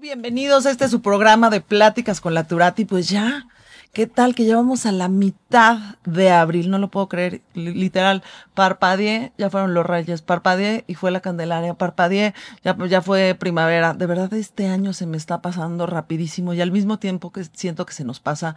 Bienvenidos 0.00 0.64
a 0.64 0.70
este 0.70 0.86
su 0.86 1.02
programa 1.02 1.50
de 1.50 1.60
Pláticas 1.60 2.20
con 2.20 2.32
la 2.32 2.46
Turati. 2.46 2.84
Pues 2.84 3.08
ya, 3.08 3.48
¿qué 3.92 4.06
tal 4.06 4.36
que 4.36 4.44
llevamos 4.44 4.86
a 4.86 4.92
la 4.92 5.08
mitad 5.08 5.96
de 6.04 6.30
abril? 6.30 6.70
No 6.70 6.78
lo 6.78 6.88
puedo 6.88 7.08
creer, 7.08 7.42
literal. 7.54 8.22
Parpadeé, 8.54 9.32
ya 9.38 9.50
fueron 9.50 9.74
los 9.74 9.84
reyes, 9.84 10.22
parpadeé 10.22 10.84
y 10.86 10.94
fue 10.94 11.10
la 11.10 11.18
Candelaria, 11.18 11.74
parpadeé, 11.74 12.32
ya, 12.62 12.76
ya 12.86 13.02
fue 13.02 13.34
primavera. 13.34 13.92
De 13.92 14.06
verdad, 14.06 14.32
este 14.34 14.68
año 14.68 14.92
se 14.92 15.06
me 15.06 15.16
está 15.16 15.42
pasando 15.42 15.84
rapidísimo 15.86 16.54
y 16.54 16.60
al 16.60 16.70
mismo 16.70 17.00
tiempo 17.00 17.32
que 17.32 17.42
siento 17.44 17.84
que 17.84 17.92
se 17.92 18.04
nos 18.04 18.20
pasa 18.20 18.54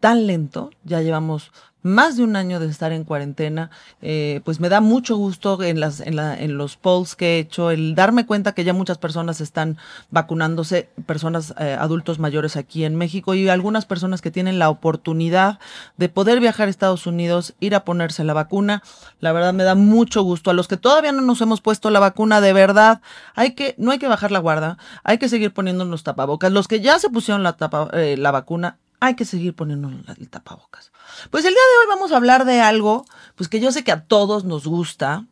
tan 0.00 0.26
lento, 0.26 0.70
ya 0.82 1.00
llevamos 1.00 1.52
más 1.86 2.16
de 2.16 2.24
un 2.24 2.36
año 2.36 2.60
de 2.60 2.66
estar 2.68 2.92
en 2.92 3.04
cuarentena, 3.04 3.70
eh, 4.02 4.40
pues 4.44 4.60
me 4.60 4.68
da 4.68 4.80
mucho 4.80 5.16
gusto 5.16 5.62
en, 5.62 5.80
las, 5.80 6.00
en, 6.00 6.16
la, 6.16 6.38
en 6.38 6.58
los 6.58 6.76
polls 6.76 7.16
que 7.16 7.36
he 7.36 7.38
hecho, 7.38 7.70
el 7.70 7.94
darme 7.94 8.26
cuenta 8.26 8.52
que 8.52 8.64
ya 8.64 8.72
muchas 8.72 8.98
personas 8.98 9.40
están 9.40 9.78
vacunándose, 10.10 10.88
personas 11.06 11.54
eh, 11.58 11.76
adultos 11.78 12.18
mayores 12.18 12.56
aquí 12.56 12.84
en 12.84 12.96
México 12.96 13.34
y 13.34 13.48
algunas 13.48 13.86
personas 13.86 14.20
que 14.20 14.30
tienen 14.30 14.58
la 14.58 14.68
oportunidad 14.68 15.58
de 15.96 16.08
poder 16.08 16.40
viajar 16.40 16.66
a 16.66 16.70
Estados 16.70 17.06
Unidos, 17.06 17.54
ir 17.60 17.74
a 17.74 17.84
ponerse 17.84 18.24
la 18.24 18.34
vacuna. 18.34 18.82
La 19.20 19.32
verdad 19.32 19.54
me 19.54 19.64
da 19.64 19.74
mucho 19.74 20.22
gusto. 20.22 20.50
A 20.50 20.54
los 20.54 20.68
que 20.68 20.76
todavía 20.76 21.12
no 21.12 21.22
nos 21.22 21.40
hemos 21.40 21.60
puesto 21.60 21.90
la 21.90 22.00
vacuna, 22.00 22.40
de 22.40 22.52
verdad, 22.52 23.00
hay 23.34 23.54
que, 23.54 23.74
no 23.78 23.90
hay 23.90 23.98
que 23.98 24.08
bajar 24.08 24.30
la 24.30 24.38
guarda, 24.38 24.78
hay 25.04 25.18
que 25.18 25.28
seguir 25.28 25.52
poniéndonos 25.52 26.02
tapabocas. 26.02 26.52
Los 26.52 26.68
que 26.68 26.80
ya 26.80 26.98
se 26.98 27.10
pusieron 27.10 27.42
la, 27.42 27.54
tapa, 27.54 27.88
eh, 27.92 28.16
la 28.18 28.30
vacuna, 28.30 28.78
hay 29.00 29.14
que 29.14 29.24
seguir 29.24 29.54
poniéndonos 29.54 30.06
el 30.18 30.28
tapabocas. 30.28 30.92
Pues 31.30 31.44
el 31.44 31.52
día 31.52 31.60
de 31.60 31.78
hoy 31.80 31.86
vamos 31.88 32.12
a 32.12 32.16
hablar 32.16 32.44
de 32.44 32.60
algo, 32.60 33.04
pues 33.34 33.48
que 33.48 33.60
yo 33.60 33.72
sé 33.72 33.84
que 33.84 33.92
a 33.92 34.04
todos 34.04 34.44
nos 34.44 34.66
gusta, 34.66 35.26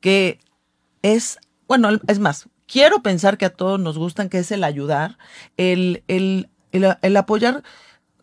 que 0.00 0.40
es, 1.02 1.38
bueno, 1.66 1.88
es 2.06 2.18
más, 2.18 2.48
quiero 2.66 3.02
pensar 3.02 3.38
que 3.38 3.46
a 3.46 3.54
todos 3.54 3.78
nos 3.80 3.98
gustan, 3.98 4.28
que 4.28 4.38
es 4.38 4.50
el 4.50 4.64
ayudar, 4.64 5.18
el, 5.56 6.02
el, 6.08 6.48
el, 6.72 7.16
apoyar 7.16 7.62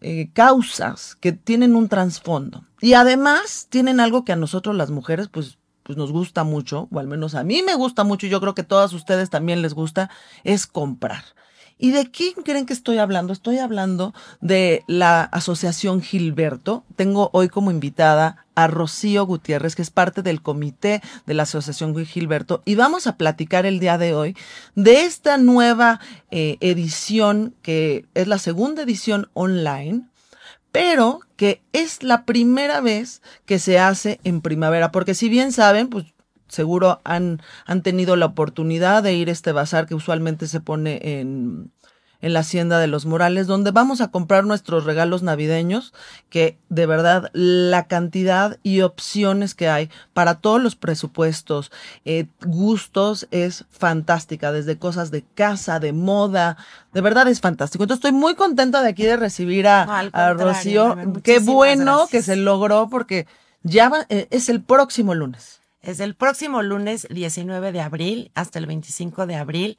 eh, 0.01 0.29
causas 0.33 1.15
que 1.15 1.31
tienen 1.31 1.75
un 1.75 1.89
trasfondo. 1.89 2.65
Y 2.81 2.93
además 2.93 3.67
tienen 3.69 3.99
algo 3.99 4.25
que 4.25 4.31
a 4.31 4.37
nosotros 4.37 4.75
las 4.75 4.89
mujeres, 4.89 5.27
pues, 5.27 5.57
pues 5.83 5.97
nos 5.97 6.11
gusta 6.11 6.43
mucho, 6.43 6.87
o 6.91 6.99
al 6.99 7.07
menos 7.07 7.35
a 7.35 7.43
mí 7.43 7.61
me 7.63 7.75
gusta 7.75 8.03
mucho, 8.03 8.25
y 8.25 8.29
yo 8.29 8.41
creo 8.41 8.55
que 8.55 8.61
a 8.61 8.67
todas 8.67 8.93
ustedes 8.93 9.29
también 9.29 9.61
les 9.61 9.73
gusta, 9.73 10.09
es 10.43 10.67
comprar. 10.67 11.23
¿Y 11.83 11.89
de 11.89 12.11
quién 12.11 12.33
creen 12.45 12.67
que 12.67 12.73
estoy 12.73 12.99
hablando? 12.99 13.33
Estoy 13.33 13.57
hablando 13.57 14.13
de 14.39 14.83
la 14.85 15.23
Asociación 15.23 16.03
Gilberto. 16.03 16.83
Tengo 16.95 17.31
hoy 17.33 17.49
como 17.49 17.71
invitada 17.71 18.45
a 18.53 18.67
Rocío 18.67 19.25
Gutiérrez, 19.25 19.75
que 19.75 19.81
es 19.81 19.89
parte 19.89 20.21
del 20.21 20.43
comité 20.43 21.01
de 21.25 21.33
la 21.33 21.43
Asociación 21.43 21.95
Gilberto, 22.05 22.61
y 22.65 22.75
vamos 22.75 23.07
a 23.07 23.17
platicar 23.17 23.65
el 23.65 23.79
día 23.79 23.97
de 23.97 24.13
hoy 24.13 24.37
de 24.75 25.05
esta 25.05 25.39
nueva 25.39 25.99
eh, 26.29 26.57
edición, 26.59 27.55
que 27.63 28.05
es 28.13 28.27
la 28.27 28.37
segunda 28.37 28.83
edición 28.83 29.31
online, 29.33 30.03
pero 30.71 31.21
que 31.35 31.63
es 31.73 32.03
la 32.03 32.25
primera 32.25 32.79
vez 32.79 33.23
que 33.47 33.57
se 33.57 33.79
hace 33.79 34.19
en 34.23 34.41
primavera, 34.41 34.91
porque 34.91 35.15
si 35.15 35.29
bien 35.29 35.51
saben, 35.51 35.89
pues 35.89 36.05
seguro 36.51 36.99
han, 37.03 37.41
han 37.65 37.81
tenido 37.81 38.15
la 38.15 38.27
oportunidad 38.27 39.03
de 39.03 39.13
ir 39.13 39.29
a 39.29 39.31
este 39.31 39.51
bazar 39.51 39.87
que 39.87 39.95
usualmente 39.95 40.47
se 40.47 40.59
pone 40.59 40.99
en, 41.01 41.71
en 42.21 42.33
la 42.33 42.41
Hacienda 42.41 42.79
de 42.79 42.87
los 42.87 43.05
Morales, 43.05 43.47
donde 43.47 43.71
vamos 43.71 44.01
a 44.01 44.09
comprar 44.09 44.43
nuestros 44.43 44.83
regalos 44.83 45.23
navideños, 45.23 45.93
que 46.29 46.57
de 46.69 46.85
verdad 46.85 47.29
la 47.33 47.87
cantidad 47.87 48.59
y 48.63 48.81
opciones 48.81 49.55
que 49.55 49.69
hay 49.69 49.89
para 50.13 50.35
todos 50.35 50.61
los 50.61 50.75
presupuestos, 50.75 51.71
eh, 52.05 52.27
gustos, 52.45 53.27
es 53.31 53.65
fantástica, 53.69 54.51
desde 54.51 54.77
cosas 54.77 55.09
de 55.09 55.23
casa, 55.35 55.79
de 55.79 55.93
moda, 55.93 56.57
de 56.93 57.01
verdad 57.01 57.27
es 57.27 57.41
fantástico. 57.41 57.83
Entonces 57.83 58.05
estoy 58.05 58.19
muy 58.19 58.35
contenta 58.35 58.81
de 58.81 58.89
aquí 58.89 59.03
de 59.03 59.17
recibir 59.17 59.67
a, 59.67 59.83
a 60.11 60.33
Rocío. 60.33 60.97
Qué 61.23 61.39
bueno 61.39 62.07
que 62.11 62.21
se 62.21 62.35
logró 62.35 62.89
porque 62.89 63.25
ya 63.63 63.91
eh, 64.09 64.27
es 64.31 64.49
el 64.49 64.61
próximo 64.61 65.15
lunes. 65.15 65.60
Es 65.81 65.99
el 65.99 66.15
próximo 66.15 66.61
lunes 66.61 67.07
19 67.09 67.71
de 67.71 67.81
abril 67.81 68.31
hasta 68.35 68.59
el 68.59 68.67
25 68.67 69.25
de 69.25 69.35
abril 69.35 69.77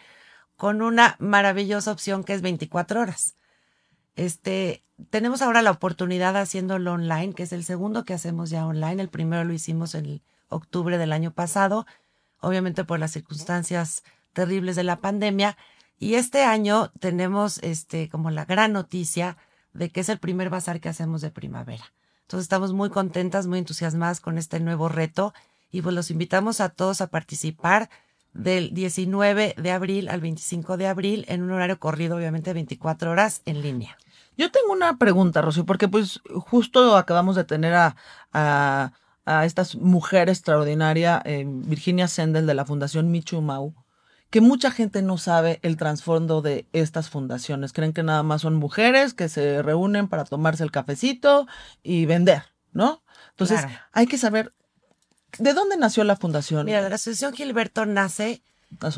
con 0.56 0.82
una 0.82 1.16
maravillosa 1.20 1.92
opción 1.92 2.24
que 2.24 2.34
es 2.34 2.42
24 2.42 3.00
horas. 3.00 3.36
Este, 4.16 4.84
tenemos 5.10 5.42
ahora 5.42 5.62
la 5.62 5.70
oportunidad 5.70 6.36
haciéndolo 6.36 6.92
online, 6.92 7.34
que 7.34 7.44
es 7.44 7.52
el 7.52 7.64
segundo 7.64 8.04
que 8.04 8.14
hacemos 8.14 8.50
ya 8.50 8.66
online. 8.66 9.00
El 9.00 9.08
primero 9.08 9.44
lo 9.44 9.52
hicimos 9.52 9.94
en 9.94 10.22
octubre 10.48 10.98
del 10.98 11.12
año 11.12 11.32
pasado, 11.32 11.86
obviamente 12.40 12.84
por 12.84 12.98
las 12.98 13.12
circunstancias 13.12 14.02
terribles 14.32 14.74
de 14.74 14.84
la 14.84 15.00
pandemia. 15.00 15.56
Y 15.98 16.14
este 16.14 16.42
año 16.42 16.90
tenemos 16.98 17.58
este, 17.58 18.08
como 18.08 18.30
la 18.30 18.44
gran 18.44 18.72
noticia 18.72 19.36
de 19.72 19.90
que 19.90 20.00
es 20.00 20.08
el 20.08 20.18
primer 20.18 20.50
bazar 20.50 20.80
que 20.80 20.88
hacemos 20.88 21.20
de 21.20 21.30
primavera. 21.30 21.92
Entonces 22.22 22.44
estamos 22.44 22.72
muy 22.72 22.90
contentas, 22.90 23.46
muy 23.46 23.58
entusiasmadas 23.58 24.20
con 24.20 24.36
este 24.36 24.58
nuevo 24.58 24.88
reto 24.88 25.32
y 25.72 25.82
pues 25.82 25.94
los 25.94 26.10
invitamos 26.10 26.60
a 26.60 26.68
todos 26.68 27.00
a 27.00 27.08
participar 27.08 27.90
del 28.34 28.72
19 28.72 29.54
de 29.58 29.70
abril 29.72 30.08
al 30.08 30.20
25 30.20 30.76
de 30.76 30.86
abril 30.86 31.24
en 31.28 31.42
un 31.42 31.50
horario 31.50 31.78
corrido, 31.80 32.16
obviamente 32.16 32.52
24 32.52 33.10
horas 33.10 33.42
en 33.46 33.62
línea. 33.62 33.98
Yo 34.36 34.50
tengo 34.50 34.72
una 34.72 34.96
pregunta, 34.98 35.42
Rocío, 35.42 35.66
porque 35.66 35.88
pues 35.88 36.20
justo 36.34 36.96
acabamos 36.96 37.36
de 37.36 37.44
tener 37.44 37.74
a, 37.74 37.96
a, 38.32 38.92
a 39.24 39.44
esta 39.44 39.64
mujer 39.78 40.28
extraordinaria, 40.28 41.20
eh, 41.24 41.44
Virginia 41.46 42.08
Sendel 42.08 42.46
de 42.46 42.54
la 42.54 42.64
Fundación 42.64 43.10
Michu 43.10 43.42
Mau, 43.42 43.74
que 44.30 44.40
mucha 44.40 44.70
gente 44.70 45.02
no 45.02 45.18
sabe 45.18 45.58
el 45.62 45.76
trasfondo 45.76 46.40
de 46.40 46.66
estas 46.72 47.10
fundaciones. 47.10 47.74
Creen 47.74 47.92
que 47.92 48.02
nada 48.02 48.22
más 48.22 48.40
son 48.40 48.54
mujeres 48.54 49.12
que 49.12 49.28
se 49.28 49.60
reúnen 49.60 50.08
para 50.08 50.24
tomarse 50.24 50.64
el 50.64 50.70
cafecito 50.70 51.46
y 51.82 52.06
vender, 52.06 52.44
¿no? 52.72 53.02
Entonces, 53.30 53.66
hay 53.92 54.06
que 54.06 54.16
saber 54.16 54.54
¿De 55.38 55.54
dónde 55.54 55.76
nació 55.76 56.04
la 56.04 56.16
fundación? 56.16 56.66
Mira, 56.66 56.88
la 56.88 56.94
Asociación 56.94 57.32
Gilberto 57.32 57.86
nace 57.86 58.42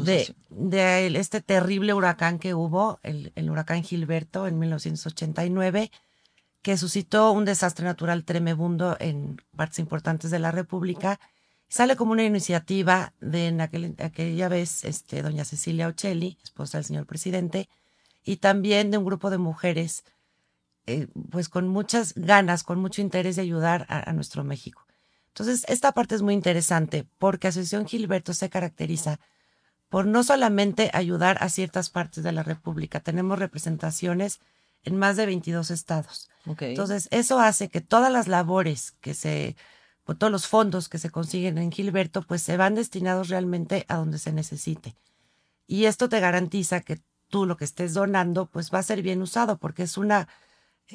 de, 0.05 0.35
de, 0.51 1.19
este 1.19 1.41
terrible 1.41 1.95
huracán 1.95 2.39
que 2.39 2.55
hubo, 2.55 3.01
el, 3.03 3.33
el, 3.35 3.51
huracán 3.51 3.83
Gilberto 3.83 4.47
en 4.47 4.59
1989, 4.59 5.91
que 6.63 6.77
suscitó 6.77 7.33
un 7.33 7.45
desastre 7.45 7.85
natural 7.85 8.25
tremebundo 8.25 8.97
en 9.01 9.41
partes 9.57 9.79
importantes 9.79 10.31
de 10.31 10.39
la 10.39 10.51
República. 10.51 11.21
Sale 11.69 11.97
como 11.97 12.13
una 12.13 12.25
iniciativa 12.25 13.13
de 13.21 13.49
en 13.49 13.61
aquel, 13.61 13.95
aquella 13.99 14.49
vez 14.49 14.85
este, 14.85 15.23
doña 15.23 15.45
Cecilia 15.45 15.89
Ocelli, 15.89 16.39
esposa 16.43 16.79
del 16.79 16.85
señor 16.85 17.07
presidente, 17.07 17.69
y 18.25 18.37
también 18.37 18.91
de 18.91 18.99
un 18.99 19.05
grupo 19.05 19.29
de 19.31 19.39
mujeres, 19.39 20.05
eh, 20.87 21.09
pues 21.31 21.49
con 21.49 21.69
muchas 21.69 22.15
ganas, 22.15 22.63
con 22.63 22.81
mucho 22.81 23.03
interés 23.03 23.37
de 23.37 23.43
ayudar 23.43 23.87
a, 23.89 24.09
a 24.09 24.13
nuestro 24.13 24.45
México. 24.45 24.87
Entonces, 25.35 25.65
esta 25.67 25.91
parte 25.91 26.15
es 26.15 26.23
muy 26.23 26.33
interesante 26.33 27.09
porque 27.19 27.49
Asociación 27.49 27.87
Gilberto 27.87 28.33
se 28.35 28.49
caracteriza 28.49 29.19
por 29.89 30.07
no 30.07 30.23
solamente 30.23 30.91
ayudar 30.93 31.39
a 31.41 31.49
ciertas 31.49 31.91
partes 31.91 32.23
de 32.23 32.31
la 32.31 32.45
República, 32.45 33.01
tenemos 33.01 33.37
representaciones 33.41 34.39
en 34.85 34.97
más 34.97 35.17
de 35.17 35.27
22 35.27 35.73
estados. 35.73 36.31
Entonces, 36.61 37.09
eso 37.11 37.41
hace 37.41 37.69
que 37.69 37.81
todas 37.81 38.13
las 38.13 38.29
labores 38.29 38.93
que 39.01 39.13
se, 39.13 39.57
todos 40.05 40.31
los 40.31 40.47
fondos 40.47 40.89
que 40.89 40.99
se 40.99 41.11
consiguen 41.11 41.59
en 41.59 41.73
Gilberto, 41.73 42.23
pues 42.23 42.41
se 42.41 42.57
van 42.57 42.77
destinados 42.77 43.29
realmente 43.29 43.87
a 43.89 43.97
donde 43.97 44.19
se 44.19 44.33
necesite. 44.33 44.95
Y 45.67 45.87
esto 45.87 46.09
te 46.09 46.21
garantiza 46.21 46.81
que 46.81 47.01
tú 47.29 47.45
lo 47.45 47.57
que 47.57 47.65
estés 47.65 47.93
donando, 47.93 48.47
pues 48.47 48.73
va 48.73 48.79
a 48.79 48.85
ser 48.85 49.03
bien 49.03 49.21
usado, 49.21 49.59
porque 49.59 49.83
es 49.83 49.99
una, 49.99 50.29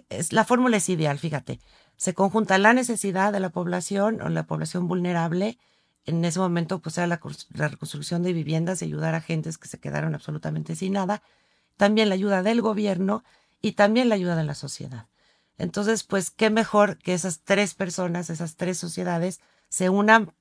es, 0.09 0.33
la 0.33 0.45
fórmula 0.45 0.77
es 0.77 0.89
ideal, 0.89 1.19
fíjate 1.19 1.59
se 1.99 2.13
conjunta 2.13 2.57
la 2.57 2.71
necesidad 2.73 3.33
de 3.33 3.41
la 3.41 3.49
población 3.49 4.21
o 4.21 4.29
la 4.29 4.47
población 4.47 4.87
vulnerable. 4.87 5.57
En 6.05 6.23
ese 6.23 6.39
momento, 6.39 6.79
pues 6.79 6.97
era 6.97 7.07
la, 7.07 7.19
reconstrucción 7.49 8.23
de 8.23 8.31
viviendas 8.31 8.81
y 8.81 8.85
ayudar 8.85 9.15
a 9.15 9.21
gentes 9.21 9.57
que 9.57 9.67
se 9.67 9.81
quedaron 9.81 10.15
absolutamente 10.15 10.77
sin 10.77 10.93
nada. 10.93 11.21
También 11.75 12.07
la 12.07 12.15
ayuda 12.15 12.41
del 12.41 12.61
gobierno 12.61 13.25
y 13.61 13.73
también 13.73 14.07
la 14.07 14.15
ayuda 14.15 14.37
de 14.37 14.45
la 14.45 14.55
sociedad. 14.55 15.07
Entonces, 15.57 16.05
pues, 16.05 16.31
qué 16.31 16.49
mejor 16.49 16.99
que 16.99 17.13
esas 17.13 17.41
tres 17.41 17.73
personas, 17.73 18.29
esas 18.29 18.55
tres 18.55 18.77
sociedades 18.77 19.41
se 19.67 19.89
unan 19.89 20.33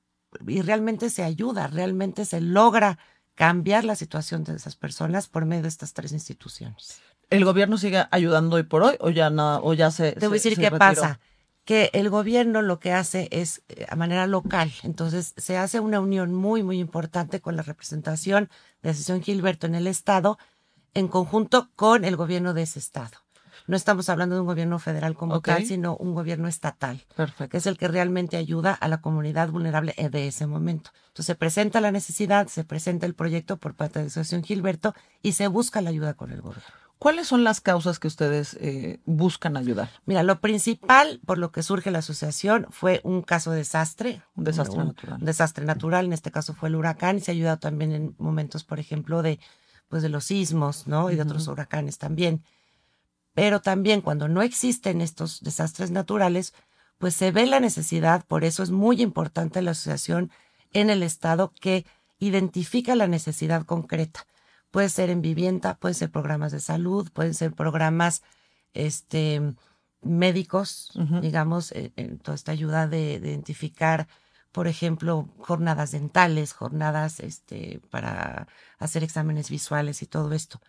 y 0.47 0.61
realmente 0.61 1.09
se 1.09 1.23
ayuda, 1.23 1.67
realmente 1.67 2.23
se 2.23 2.39
logra 2.39 2.99
cambiar 3.35 3.83
la 3.83 3.95
situación 3.95 4.45
de 4.45 4.55
esas 4.55 4.77
personas 4.77 5.27
por 5.27 5.43
medio 5.43 5.63
de 5.63 5.67
estas 5.67 5.91
tres 5.91 6.13
instituciones. 6.13 7.01
¿El 7.29 7.45
gobierno 7.45 7.77
sigue 7.77 8.05
ayudando 8.11 8.55
hoy 8.55 8.63
por 8.63 8.83
hoy 8.83 8.95
o 8.99 9.09
ya 9.09 9.29
nada, 9.29 9.59
o 9.61 9.73
ya 9.73 9.91
se... 9.91 10.13
Te 10.13 10.27
voy 10.27 10.35
a 10.35 10.41
decir 10.41 10.57
qué 10.57 10.71
pasa 10.71 11.19
que 11.69 11.91
el 11.93 12.09
gobierno 12.09 12.63
lo 12.63 12.79
que 12.79 12.93
hace 12.93 13.27
es 13.29 13.61
eh, 13.69 13.85
a 13.87 13.95
manera 13.95 14.25
local. 14.25 14.71
Entonces, 14.81 15.35
se 15.37 15.55
hace 15.55 15.79
una 15.79 15.99
unión 15.99 16.33
muy, 16.33 16.63
muy 16.63 16.79
importante 16.79 17.41
con 17.41 17.55
la 17.55 17.61
representación 17.61 18.49
de 18.81 18.89
Asociación 18.89 19.21
Gilberto 19.21 19.67
en 19.67 19.75
el 19.75 19.85
Estado, 19.85 20.39
en 20.95 21.07
conjunto 21.07 21.69
con 21.75 22.05
el 22.05 22.15
gobierno 22.15 22.55
de 22.55 22.63
ese 22.63 22.79
Estado. 22.79 23.17
No 23.67 23.75
estamos 23.75 24.09
hablando 24.09 24.33
de 24.33 24.41
un 24.41 24.47
gobierno 24.47 24.79
federal 24.79 25.13
como 25.13 25.41
tal, 25.41 25.63
sino 25.63 25.95
un 25.95 26.15
gobierno 26.15 26.47
estatal, 26.47 27.05
Perfecto. 27.15 27.49
que 27.51 27.57
es 27.57 27.67
el 27.67 27.77
que 27.77 27.87
realmente 27.87 28.37
ayuda 28.37 28.73
a 28.73 28.87
la 28.87 28.99
comunidad 28.99 29.49
vulnerable 29.49 29.93
de 29.95 30.27
ese 30.27 30.47
momento. 30.47 30.89
Entonces 31.09 31.27
se 31.27 31.35
presenta 31.35 31.81
la 31.81 31.91
necesidad, 31.91 32.47
se 32.47 32.63
presenta 32.63 33.05
el 33.05 33.13
proyecto 33.13 33.57
por 33.57 33.75
parte 33.75 33.99
de 33.99 34.05
la 34.05 34.07
Asociación 34.07 34.43
Gilberto 34.43 34.95
y 35.21 35.33
se 35.33 35.47
busca 35.47 35.81
la 35.81 35.91
ayuda 35.91 36.15
con 36.15 36.31
el 36.31 36.41
gobierno. 36.41 36.88
¿Cuáles 36.99 37.27
son 37.27 37.45
las 37.45 37.61
causas 37.61 37.97
que 37.97 38.07
ustedes 38.07 38.55
eh, 38.59 38.99
buscan 39.05 39.55
ayudar? 39.55 39.89
Mira, 40.05 40.21
lo 40.21 40.41
principal 40.41 41.21
por 41.25 41.37
lo 41.37 41.53
que 41.53 41.63
surge 41.63 41.91
la 41.91 41.99
asociación 41.99 42.67
fue 42.71 42.99
un 43.05 43.21
caso 43.21 43.51
de 43.51 43.59
desastre. 43.59 44.21
Un 44.35 44.43
desastre 44.43 44.83
natural. 44.83 45.19
Un 45.19 45.25
desastre 45.25 45.65
natural, 45.65 46.05
en 46.05 46.13
este 46.13 46.29
caso 46.29 46.53
fue 46.53 46.67
el 46.67 46.75
huracán 46.75 47.17
y 47.17 47.21
se 47.21 47.31
ha 47.31 47.33
ayudado 47.33 47.57
también 47.57 47.93
en 47.93 48.15
momentos, 48.17 48.65
por 48.65 48.81
ejemplo, 48.81 49.21
de, 49.21 49.39
pues 49.87 50.03
de 50.03 50.09
los 50.09 50.25
sismos, 50.25 50.87
¿no? 50.87 51.09
Y 51.09 51.15
de 51.15 51.21
otros 51.21 51.47
huracanes 51.47 51.99
también. 51.99 52.43
Pero 53.33 53.61
también 53.61 54.01
cuando 54.01 54.27
no 54.27 54.41
existen 54.41 54.99
estos 54.99 55.41
desastres 55.41 55.91
naturales, 55.91 56.53
pues 56.97 57.15
se 57.15 57.31
ve 57.31 57.45
la 57.45 57.61
necesidad, 57.61 58.25
por 58.25 58.43
eso 58.43 58.61
es 58.61 58.71
muy 58.71 59.01
importante 59.01 59.61
la 59.61 59.71
asociación 59.71 60.31
en 60.73 60.89
el 60.89 61.01
Estado 61.03 61.53
que 61.61 61.85
identifica 62.19 62.93
la 62.95 63.07
necesidad 63.07 63.63
concreta. 63.65 64.25
Puede 64.71 64.89
ser 64.89 65.09
en 65.09 65.21
vivienda, 65.21 65.75
pueden 65.75 65.95
ser 65.95 66.11
programas 66.11 66.51
de 66.51 66.59
salud, 66.59 67.09
pueden 67.11 67.33
ser 67.33 67.53
programas 67.53 68.21
este, 68.73 69.41
médicos, 70.01 70.91
digamos, 71.21 71.71
en, 71.71 71.91
en, 71.95 72.19
toda 72.19 72.35
esta 72.35 72.51
ayuda 72.51 72.87
de, 72.87 73.19
de, 73.19 73.29
identificar, 73.29 74.07
por 74.51 74.67
ejemplo, 74.67 75.29
jornadas 75.39 75.91
dentales, 75.91 76.53
jornadas 76.53 77.19
este, 77.19 77.81
para 77.89 78.47
hacer 78.77 79.03
exámenes 79.03 79.49
visuales 79.49 80.01
y 80.01 80.05
todo 80.05 80.33
esto. 80.33 80.61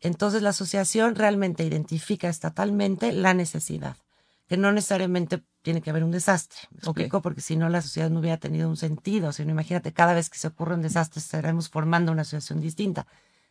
Entonces 0.00 0.42
la 0.42 0.50
asociación 0.50 1.14
realmente 1.14 1.64
identifica 1.64 2.28
estatalmente 2.28 3.12
la 3.12 3.34
necesidad, 3.34 3.96
que 4.46 4.56
no 4.56 4.72
necesariamente 4.72 5.42
tiene 5.62 5.80
que 5.80 5.90
haber 5.90 6.04
un 6.04 6.10
desastre. 6.10 6.60
¿Me 6.70 6.78
explico? 6.78 7.16
Okay. 7.16 7.22
Porque 7.22 7.40
si 7.40 7.56
no, 7.56 7.68
la 7.68 7.82
sociedad 7.82 8.10
no 8.10 8.20
hubiera 8.20 8.36
tenido 8.36 8.68
un 8.68 8.76
sentido. 8.76 9.30
O 9.30 9.32
sea, 9.32 9.44
no, 9.44 9.52
imagínate, 9.52 9.92
cada 9.92 10.14
vez 10.14 10.30
que 10.30 10.38
se 10.38 10.48
ocurre 10.48 10.74
un 10.74 10.82
desastre 10.82 11.20
estaremos 11.20 11.68
formando 11.68 12.12
una 12.12 12.22
asociación 12.22 12.60
distinta, 12.60 13.06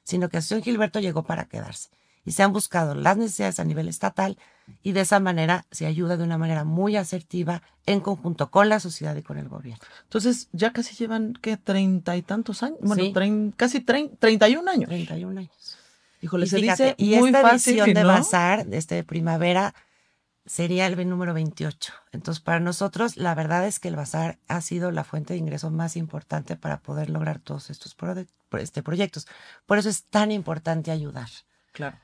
sino 0.06 0.30
que 0.30 0.38
Asociación 0.38 0.64
Gilberto 0.64 1.02
llegó 1.02 1.24
para 1.24 1.44
quedarse. 1.46 1.90
Y 2.24 2.32
se 2.32 2.42
han 2.42 2.54
buscado 2.54 2.96
las 2.96 3.18
necesidades 3.18 3.60
a 3.60 3.66
nivel 3.66 3.88
estatal 3.88 4.38
y 4.82 4.94
de 4.94 5.02
esa 5.02 5.20
manera 5.20 5.66
se 5.70 5.86
ayuda 5.86 6.18
de 6.18 6.24
una 6.24 6.38
manera 6.40 6.64
muy 6.64 6.96
asertiva 6.96 7.62
en 7.86 8.00
conjunto 8.00 8.50
con 8.50 8.68
la 8.68 8.80
sociedad 8.80 9.16
y 9.16 9.22
con 9.22 9.38
el 9.38 9.48
gobierno. 9.48 9.84
Entonces, 10.04 10.48
ya 10.52 10.72
casi 10.74 10.96
llevan, 10.96 11.34
¿qué? 11.40 11.58
Treinta 11.58 12.18
y 12.18 12.24
tantos 12.24 12.64
años. 12.64 12.80
Bueno, 12.82 13.04
sí. 13.04 13.14
trein, 13.14 13.52
casi 13.52 13.82
treinta 13.82 14.50
y 14.50 14.56
un 14.56 14.70
años. 14.70 14.88
Treinta 14.88 15.18
y 15.18 15.26
un 15.26 15.38
años. 15.38 15.78
Híjole, 16.22 16.48
y 16.48 16.50
se 16.50 16.60
fíjate, 16.60 16.84
dice 16.84 16.96
y 16.98 17.20
muy 17.20 17.30
esta 17.30 17.42
fácil, 17.42 17.74
edición 17.74 17.94
de 17.94 18.02
¿no? 18.02 18.08
Bazar, 18.08 18.66
de 18.66 18.78
este 18.78 18.96
de 18.96 19.04
primavera, 19.04 19.76
sería 20.46 20.86
el 20.88 21.10
número 21.10 21.34
28. 21.34 21.94
Entonces, 22.12 22.42
para 22.44 22.60
nosotros, 22.60 23.18
la 23.18 23.34
verdad 23.36 23.66
es 23.66 23.80
que 23.80 23.88
el 23.88 23.96
Bazar 23.96 24.40
ha 24.48 24.62
sido 24.62 24.92
la 24.92 25.04
fuente 25.04 25.34
de 25.34 25.40
ingreso 25.40 25.72
más 25.72 25.96
importante 25.96 26.56
para 26.56 26.80
poder 26.80 27.10
lograr 27.10 27.40
todos 27.40 27.70
estos 27.70 27.96
pro 27.96 28.16
este, 28.60 28.84
proyectos. 28.84 29.28
Por 29.66 29.78
eso 29.78 29.90
es 29.90 30.06
tan 30.06 30.32
importante 30.32 30.92
ayudar. 30.92 31.30
Claro. 31.72 31.98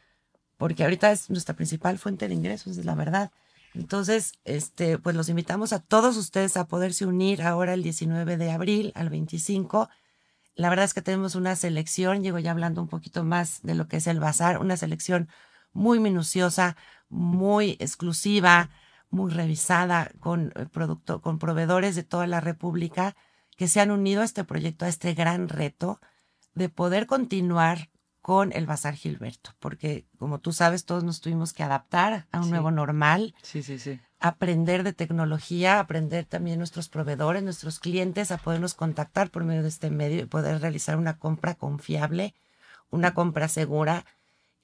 Porque 0.58 0.84
ahorita 0.84 1.12
es 1.12 1.30
nuestra 1.30 1.56
principal 1.56 1.98
fuente 1.98 2.28
de 2.28 2.34
ingresos, 2.34 2.78
es 2.78 2.86
la 2.86 2.96
verdad. 2.96 3.32
Entonces, 3.74 4.34
este, 4.44 4.98
pues 4.98 5.16
los 5.16 5.30
invitamos 5.30 5.72
a 5.74 5.80
todos 5.80 6.18
ustedes 6.18 6.58
a 6.58 6.68
poderse 6.68 7.06
unir 7.06 7.42
ahora 7.42 7.74
el 7.74 7.84
19 7.84 8.38
de 8.38 8.52
abril 8.52 8.92
al 8.96 9.10
25 9.10 9.90
la 10.56 10.70
verdad 10.70 10.86
es 10.86 10.94
que 10.94 11.02
tenemos 11.02 11.36
una 11.36 11.56
selección, 11.56 12.24
llego 12.24 12.40
ya 12.40 12.52
hablando 12.52 12.82
un 12.82 12.88
poquito 12.88 13.24
más 13.24 13.62
de 13.64 13.76
lo 13.76 13.88
que 13.88 13.98
es 13.98 14.08
el 14.08 14.20
bazar, 14.20 14.60
una 14.60 14.78
selección 14.78 15.30
muy 15.74 16.00
minuciosa, 16.00 16.76
muy 17.10 17.78
exclusiva, 17.80 18.70
muy 19.10 19.32
revisada 19.32 20.12
con 20.20 20.54
producto, 20.72 21.22
con 21.22 21.40
proveedores 21.40 21.96
de 21.96 22.04
toda 22.04 22.28
la 22.28 22.40
República 22.40 23.16
que 23.58 23.68
se 23.68 23.82
han 23.82 23.92
unido 23.92 24.22
a 24.22 24.26
este 24.26 24.44
proyecto, 24.44 24.86
a 24.86 24.90
este 24.90 25.14
gran 25.14 25.50
reto 25.50 26.00
de 26.56 26.70
poder 26.70 27.06
continuar 27.08 27.90
con 28.22 28.54
el 28.54 28.66
Bazar 28.68 28.96
Gilberto, 28.96 29.52
porque 29.60 30.06
como 30.18 30.40
tú 30.40 30.54
sabes, 30.54 30.86
todos 30.86 31.04
nos 31.04 31.22
tuvimos 31.22 31.54
que 31.54 31.64
adaptar 31.64 32.28
a 32.32 32.38
un 32.40 32.46
Sí. 32.46 32.50
nuevo 32.52 32.72
normal, 32.72 33.34
Sí, 33.42 33.64
sí, 33.64 33.80
sí. 33.80 34.00
aprender 34.20 34.84
de 34.84 34.94
tecnología, 34.94 35.80
aprender 35.80 36.26
también 36.26 36.60
nuestros 36.60 36.88
proveedores, 36.88 37.42
nuestros 37.44 37.80
clientes 37.80 38.32
a 38.32 38.38
podernos 38.38 38.76
contactar 38.76 39.32
por 39.32 39.44
medio 39.44 39.64
de 39.64 39.70
este 39.70 39.90
medio 39.90 40.22
y 40.22 40.26
poder 40.26 40.62
realizar 40.62 40.98
una 40.98 41.18
compra 41.18 41.56
confiable, 41.56 42.36
una 42.92 43.14
compra 43.16 43.48
segura 43.48 44.06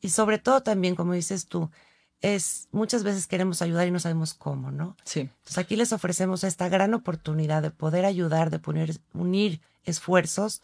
y 0.01 0.09
sobre 0.09 0.39
todo 0.39 0.61
también, 0.61 0.95
como 0.95 1.13
dices 1.13 1.47
tú, 1.47 1.69
es 2.21 2.67
muchas 2.71 3.03
veces 3.03 3.27
queremos 3.27 3.61
ayudar 3.61 3.87
y 3.87 3.91
no 3.91 3.99
sabemos 3.99 4.33
cómo, 4.33 4.71
¿no? 4.71 4.95
Sí. 5.03 5.21
Entonces 5.21 5.57
aquí 5.57 5.75
les 5.75 5.93
ofrecemos 5.93 6.43
esta 6.43 6.69
gran 6.69 6.93
oportunidad 6.93 7.61
de 7.61 7.71
poder 7.71 8.05
ayudar, 8.05 8.49
de 8.49 8.59
poner, 8.59 8.97
unir 9.13 9.61
esfuerzos 9.83 10.61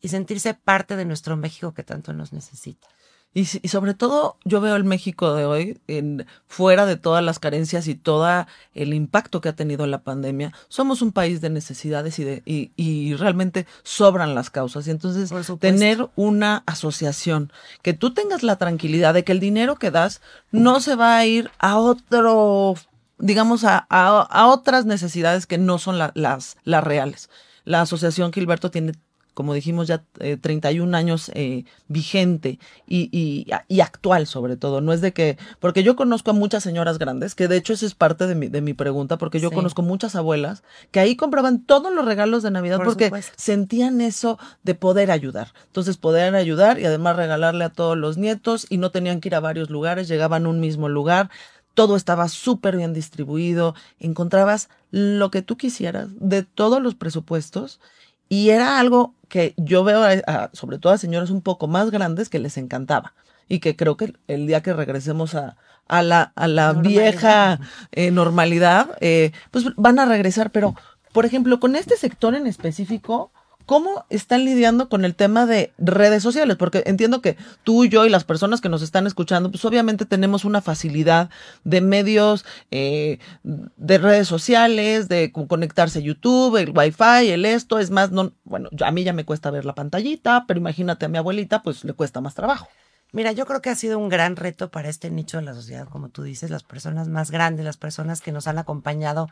y 0.00 0.08
sentirse 0.08 0.54
parte 0.54 0.96
de 0.96 1.04
nuestro 1.04 1.36
México 1.36 1.74
que 1.74 1.82
tanto 1.82 2.12
nos 2.12 2.32
necesita. 2.32 2.88
Y, 3.34 3.44
sobre 3.44 3.92
todo, 3.92 4.38
yo 4.44 4.62
veo 4.62 4.76
el 4.76 4.84
México 4.84 5.34
de 5.34 5.44
hoy, 5.44 5.78
en, 5.88 6.26
fuera 6.46 6.86
de 6.86 6.96
todas 6.96 7.22
las 7.22 7.38
carencias 7.38 7.86
y 7.86 7.94
todo 7.94 8.46
el 8.72 8.94
impacto 8.94 9.42
que 9.42 9.50
ha 9.50 9.52
tenido 9.54 9.86
la 9.86 10.02
pandemia, 10.02 10.54
somos 10.68 11.02
un 11.02 11.12
país 11.12 11.42
de 11.42 11.50
necesidades 11.50 12.18
y, 12.18 12.24
de, 12.24 12.42
y, 12.46 12.72
y 12.76 13.14
realmente 13.14 13.66
sobran 13.82 14.34
las 14.34 14.48
causas. 14.48 14.86
Y 14.86 14.90
entonces, 14.90 15.30
tener 15.58 16.08
una 16.16 16.62
asociación, 16.64 17.52
que 17.82 17.92
tú 17.92 18.14
tengas 18.14 18.42
la 18.42 18.56
tranquilidad 18.56 19.12
de 19.12 19.22
que 19.22 19.32
el 19.32 19.40
dinero 19.40 19.76
que 19.76 19.90
das 19.90 20.22
no 20.50 20.80
se 20.80 20.94
va 20.96 21.18
a 21.18 21.26
ir 21.26 21.50
a 21.58 21.76
otro, 21.76 22.74
digamos, 23.18 23.64
a, 23.64 23.86
a, 23.90 24.22
a 24.22 24.46
otras 24.46 24.86
necesidades 24.86 25.46
que 25.46 25.58
no 25.58 25.76
son 25.76 25.98
la- 25.98 26.12
las, 26.14 26.56
las 26.64 26.82
reales. 26.82 27.28
La 27.64 27.82
asociación 27.82 28.32
Gilberto 28.32 28.70
tiene 28.70 28.92
como 29.36 29.52
dijimos 29.52 29.86
ya, 29.86 30.02
eh, 30.18 30.38
31 30.40 30.94
años 30.96 31.30
eh, 31.34 31.64
vigente 31.88 32.58
y, 32.86 33.10
y, 33.12 33.46
y 33.68 33.80
actual 33.82 34.26
sobre 34.26 34.56
todo. 34.56 34.80
No 34.80 34.94
es 34.94 35.02
de 35.02 35.12
que, 35.12 35.36
porque 35.60 35.82
yo 35.82 35.94
conozco 35.94 36.30
a 36.30 36.34
muchas 36.34 36.62
señoras 36.62 36.98
grandes, 36.98 37.34
que 37.34 37.46
de 37.46 37.58
hecho 37.58 37.74
esa 37.74 37.84
es 37.84 37.94
parte 37.94 38.26
de 38.26 38.34
mi, 38.34 38.48
de 38.48 38.62
mi 38.62 38.72
pregunta, 38.72 39.18
porque 39.18 39.38
yo 39.38 39.50
Sí. 39.50 39.54
conozco 39.54 39.82
muchas 39.82 40.16
abuelas 40.16 40.62
que 40.90 41.00
ahí 41.00 41.16
compraban 41.16 41.62
todos 41.66 41.92
los 41.92 42.06
regalos 42.06 42.42
de 42.42 42.50
Navidad 42.50 42.78
Por 42.78 42.86
porque 42.86 43.04
supuesto. 43.04 43.34
sentían 43.36 44.00
eso 44.00 44.38
de 44.62 44.74
poder 44.74 45.10
ayudar. 45.10 45.52
Entonces 45.66 45.98
poder 45.98 46.34
ayudar 46.34 46.80
y 46.80 46.86
además 46.86 47.16
regalarle 47.16 47.64
a 47.64 47.68
todos 47.70 47.96
los 47.98 48.16
nietos 48.16 48.66
y 48.70 48.78
no 48.78 48.90
tenían 48.90 49.20
que 49.20 49.28
ir 49.28 49.34
a 49.34 49.40
varios 49.40 49.68
lugares, 49.68 50.08
llegaban 50.08 50.46
a 50.46 50.48
un 50.48 50.60
mismo 50.60 50.88
lugar. 50.88 51.28
Todo 51.74 51.94
estaba 51.96 52.28
súper 52.28 52.74
bien 52.78 52.94
distribuido, 52.94 53.74
encontrabas 54.00 54.70
lo 54.90 55.30
que 55.30 55.42
tú 55.42 55.58
quisieras 55.58 56.08
de 56.18 56.42
todos 56.42 56.80
los 56.82 56.94
presupuestos 56.94 57.80
y 58.28 58.50
era 58.50 58.78
algo 58.78 59.14
que 59.28 59.54
yo 59.56 59.84
veo, 59.84 60.02
a- 60.02 60.22
a- 60.26 60.50
sobre 60.52 60.78
todo 60.78 60.92
a 60.92 60.98
señoras 60.98 61.30
un 61.30 61.42
poco 61.42 61.66
más 61.66 61.90
grandes, 61.90 62.28
que 62.28 62.38
les 62.38 62.56
encantaba. 62.56 63.14
Y 63.48 63.60
que 63.60 63.76
creo 63.76 63.96
que 63.96 64.14
el 64.26 64.46
día 64.46 64.62
que 64.62 64.72
regresemos 64.72 65.34
a, 65.34 65.56
a 65.88 66.02
la, 66.02 66.32
a 66.34 66.48
la 66.48 66.72
Normalidad. 66.72 67.00
vieja 67.02 67.60
eh, 67.92 68.10
normalidad, 68.10 68.96
eh, 69.00 69.32
pues 69.52 69.66
van 69.76 69.98
a 70.00 70.04
regresar. 70.06 70.50
Pero, 70.50 70.74
por 71.12 71.26
ejemplo, 71.26 71.60
con 71.60 71.76
este 71.76 71.96
sector 71.96 72.34
en 72.34 72.46
específico, 72.46 73.30
¿cómo 73.66 74.06
están 74.08 74.44
lidiando 74.44 74.88
con 74.88 75.04
el 75.04 75.14
tema 75.14 75.44
de 75.44 75.72
redes 75.76 76.22
sociales? 76.22 76.56
Porque 76.56 76.82
entiendo 76.86 77.20
que 77.20 77.36
tú, 77.64 77.84
yo 77.84 78.06
y 78.06 78.08
las 78.10 78.24
personas 78.24 78.60
que 78.60 78.68
nos 78.68 78.82
están 78.82 79.06
escuchando, 79.06 79.50
pues 79.50 79.64
obviamente 79.64 80.06
tenemos 80.06 80.44
una 80.44 80.62
facilidad 80.62 81.28
de 81.64 81.80
medios, 81.80 82.44
eh, 82.70 83.18
de 83.42 83.98
redes 83.98 84.28
sociales, 84.28 85.08
de 85.08 85.32
co- 85.32 85.46
conectarse 85.46 85.98
a 85.98 86.02
YouTube, 86.02 86.56
el 86.56 86.70
Wi-Fi, 86.76 87.30
el 87.30 87.44
esto. 87.44 87.78
Es 87.78 87.90
más, 87.90 88.10
no, 88.12 88.32
bueno, 88.44 88.70
a 88.84 88.90
mí 88.90 89.04
ya 89.04 89.12
me 89.12 89.24
cuesta 89.24 89.50
ver 89.50 89.64
la 89.64 89.74
pantallita, 89.74 90.44
pero 90.48 90.58
imagínate 90.58 91.04
a 91.04 91.08
mi 91.08 91.18
abuelita, 91.18 91.62
pues 91.62 91.84
le 91.84 91.92
cuesta 91.92 92.20
más 92.20 92.34
trabajo. 92.34 92.68
Mira, 93.12 93.32
yo 93.32 93.46
creo 93.46 93.62
que 93.62 93.70
ha 93.70 93.74
sido 93.76 93.98
un 93.98 94.08
gran 94.08 94.36
reto 94.36 94.70
para 94.70 94.88
este 94.88 95.10
nicho 95.10 95.38
de 95.38 95.44
la 95.44 95.54
sociedad, 95.54 95.88
como 95.88 96.08
tú 96.08 96.22
dices, 96.22 96.50
las 96.50 96.64
personas 96.64 97.08
más 97.08 97.30
grandes, 97.30 97.64
las 97.64 97.76
personas 97.76 98.20
que 98.20 98.32
nos 98.32 98.46
han 98.46 98.58
acompañado 98.58 99.28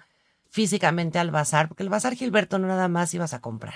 físicamente 0.49 1.19
al 1.19 1.33
bazar, 1.33 1.67
porque 1.69 1.83
el 1.83 1.89
bazar 1.89 2.15
Gilberto 2.15 2.59
no 2.59 2.69
nada 2.69 2.87
más 2.89 3.13
ibas 3.13 3.35
a 3.35 3.41
comprar, 3.41 3.75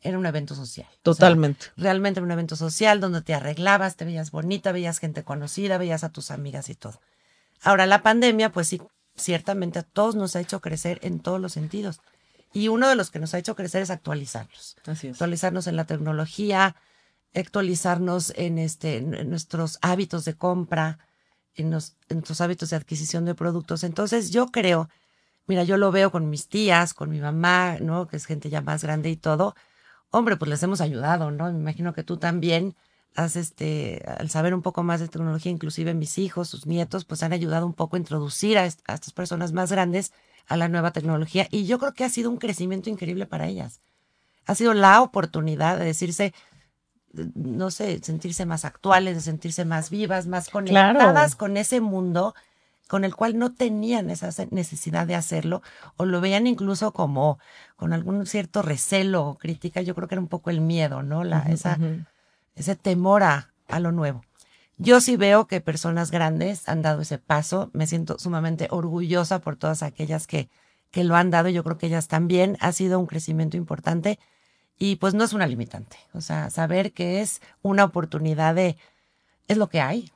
era 0.00 0.18
un 0.18 0.26
evento 0.26 0.54
social. 0.54 0.86
O 0.88 0.92
sea, 0.92 1.00
Totalmente. 1.02 1.66
realmente 1.76 2.20
era 2.20 2.24
un 2.24 2.30
evento 2.30 2.56
social 2.56 3.00
donde 3.00 3.22
te 3.22 3.34
arreglabas, 3.34 3.96
te 3.96 4.04
veías 4.04 4.30
bonita, 4.30 4.72
veías 4.72 4.98
gente 4.98 5.24
conocida, 5.24 5.78
veías 5.78 6.04
a 6.04 6.10
tus 6.10 6.30
amigas 6.30 6.68
y 6.68 6.74
todo. 6.74 7.00
Ahora, 7.62 7.86
la 7.86 8.02
pandemia, 8.02 8.52
pues 8.52 8.68
sí, 8.68 8.80
ciertamente 9.16 9.80
a 9.80 9.82
todos 9.82 10.14
nos 10.14 10.36
ha 10.36 10.40
hecho 10.40 10.60
crecer 10.60 11.00
en 11.02 11.20
todos 11.20 11.40
los 11.40 11.52
sentidos. 11.52 12.00
Y 12.52 12.68
uno 12.68 12.88
de 12.88 12.94
los 12.96 13.10
que 13.10 13.18
nos 13.18 13.34
ha 13.34 13.38
hecho 13.38 13.54
crecer 13.56 13.82
es 13.82 13.90
actualizarnos 13.90 14.76
Así 14.86 15.08
es. 15.08 15.12
actualizarnos 15.14 15.66
en 15.66 15.76
la 15.76 15.84
tecnología, 15.84 16.76
actualizarnos 17.34 18.32
en, 18.36 18.58
este, 18.58 18.96
en 18.98 19.28
nuestros 19.28 19.78
hábitos 19.82 20.24
de 20.24 20.34
compra, 20.34 20.98
en, 21.54 21.70
los, 21.70 21.96
en 22.08 22.18
nuestros 22.18 22.40
hábitos 22.40 22.70
de 22.70 22.76
adquisición 22.76 23.24
de 23.24 23.34
productos. 23.34 23.84
Entonces 23.84 24.30
yo 24.30 24.46
creo, 24.46 24.88
mira, 25.46 25.64
yo 25.64 25.76
lo 25.76 25.90
veo 25.92 26.10
con 26.10 26.30
mis 26.30 26.48
tías, 26.48 26.94
con 26.94 27.10
mi 27.10 27.20
mamá, 27.20 27.76
¿no? 27.80 28.06
Que 28.06 28.16
es 28.16 28.24
gente 28.26 28.48
ya 28.48 28.60
más 28.60 28.82
grande 28.82 29.10
y 29.10 29.16
todo. 29.16 29.54
Hombre, 30.10 30.36
pues 30.36 30.48
les 30.48 30.62
hemos 30.62 30.80
ayudado, 30.80 31.30
¿no? 31.30 31.52
Me 31.52 31.58
imagino 31.58 31.92
que 31.92 32.02
tú 32.02 32.16
también 32.16 32.76
este, 33.34 34.04
al 34.06 34.30
saber 34.30 34.54
un 34.54 34.62
poco 34.62 34.82
más 34.82 35.00
de 35.00 35.08
tecnología, 35.08 35.50
inclusive 35.50 35.92
mis 35.94 36.18
hijos, 36.18 36.48
sus 36.48 36.66
nietos, 36.66 37.04
pues 37.04 37.22
han 37.22 37.32
ayudado 37.32 37.66
un 37.66 37.74
poco 37.74 37.96
a 37.96 37.98
introducir 37.98 38.58
a, 38.58 38.64
estas 38.64 39.12
personas 39.12 39.52
más 39.52 39.72
grandes 39.72 40.12
a 40.46 40.56
la 40.56 40.68
nueva 40.68 40.92
tecnología 40.92 41.46
y 41.50 41.66
yo 41.66 41.78
creo 41.78 41.92
que 41.94 42.04
ha 42.04 42.10
sido 42.10 42.30
un 42.30 42.38
crecimiento 42.38 42.90
increíble 42.90 43.26
para 43.26 43.48
ellas. 43.48 43.80
Ha 44.46 44.54
sido 44.54 44.72
la 44.72 45.02
oportunidad 45.02 45.78
de 45.78 45.84
decirse, 45.84 46.32
no 47.12 47.70
sé, 47.70 47.98
sentirse 48.02 48.46
más 48.46 48.64
actuales, 48.64 49.16
de 49.16 49.20
sentirse 49.20 49.64
más 49.64 49.90
vivas, 49.90 50.26
más 50.26 50.48
conectadas 50.48 51.34
con 51.34 51.56
ese 51.56 51.80
mundo 51.80 52.34
con 52.88 53.04
el 53.04 53.14
cual 53.14 53.38
no 53.38 53.52
tenían 53.52 54.10
esa 54.10 54.30
necesidad 54.50 55.06
de 55.06 55.14
hacerlo 55.14 55.62
o 55.96 56.06
lo 56.06 56.20
veían 56.20 56.46
incluso 56.46 56.92
como 56.92 57.38
con 57.76 57.92
algún 57.92 58.26
cierto 58.26 58.62
recelo 58.62 59.24
o 59.24 59.38
crítica. 59.38 59.82
Yo 59.82 59.94
creo 59.94 60.08
que 60.08 60.16
era 60.16 60.22
un 60.22 60.28
poco 60.28 60.50
el 60.50 60.60
miedo, 60.60 61.02
¿no? 61.02 61.22
La, 61.22 61.42
esa, 61.42 61.78
ese 62.56 62.74
temor 62.74 63.22
a, 63.22 63.52
lo 63.78 63.92
nuevo. 63.92 64.22
Yo 64.78 65.00
sí 65.00 65.16
veo 65.16 65.46
que 65.46 65.60
personas 65.60 66.10
grandes 66.10 66.68
han 66.68 66.82
dado 66.82 67.02
ese 67.02 67.18
paso. 67.18 67.70
Me 67.74 67.86
siento 67.86 68.18
sumamente 68.18 68.68
orgullosa 68.70 69.40
por 69.40 69.56
todas 69.56 69.82
aquellas 69.82 70.26
que, 70.26 70.48
que 70.90 71.04
lo 71.04 71.14
han 71.14 71.30
dado. 71.30 71.50
Yo 71.50 71.62
creo 71.64 71.76
que 71.76 71.86
ellas 71.86 72.08
también. 72.08 72.56
Ha 72.60 72.72
sido 72.72 72.98
un 72.98 73.06
crecimiento 73.06 73.56
importante 73.56 74.18
y 74.78 74.96
pues 74.96 75.12
no 75.12 75.24
es 75.24 75.34
una 75.34 75.46
limitante. 75.46 75.98
O 76.14 76.22
sea, 76.22 76.48
saber 76.48 76.92
que 76.92 77.20
es 77.20 77.42
una 77.60 77.84
oportunidad 77.84 78.54
de, 78.54 78.78
es 79.46 79.58
lo 79.58 79.68
que 79.68 79.82
hay. 79.82 80.10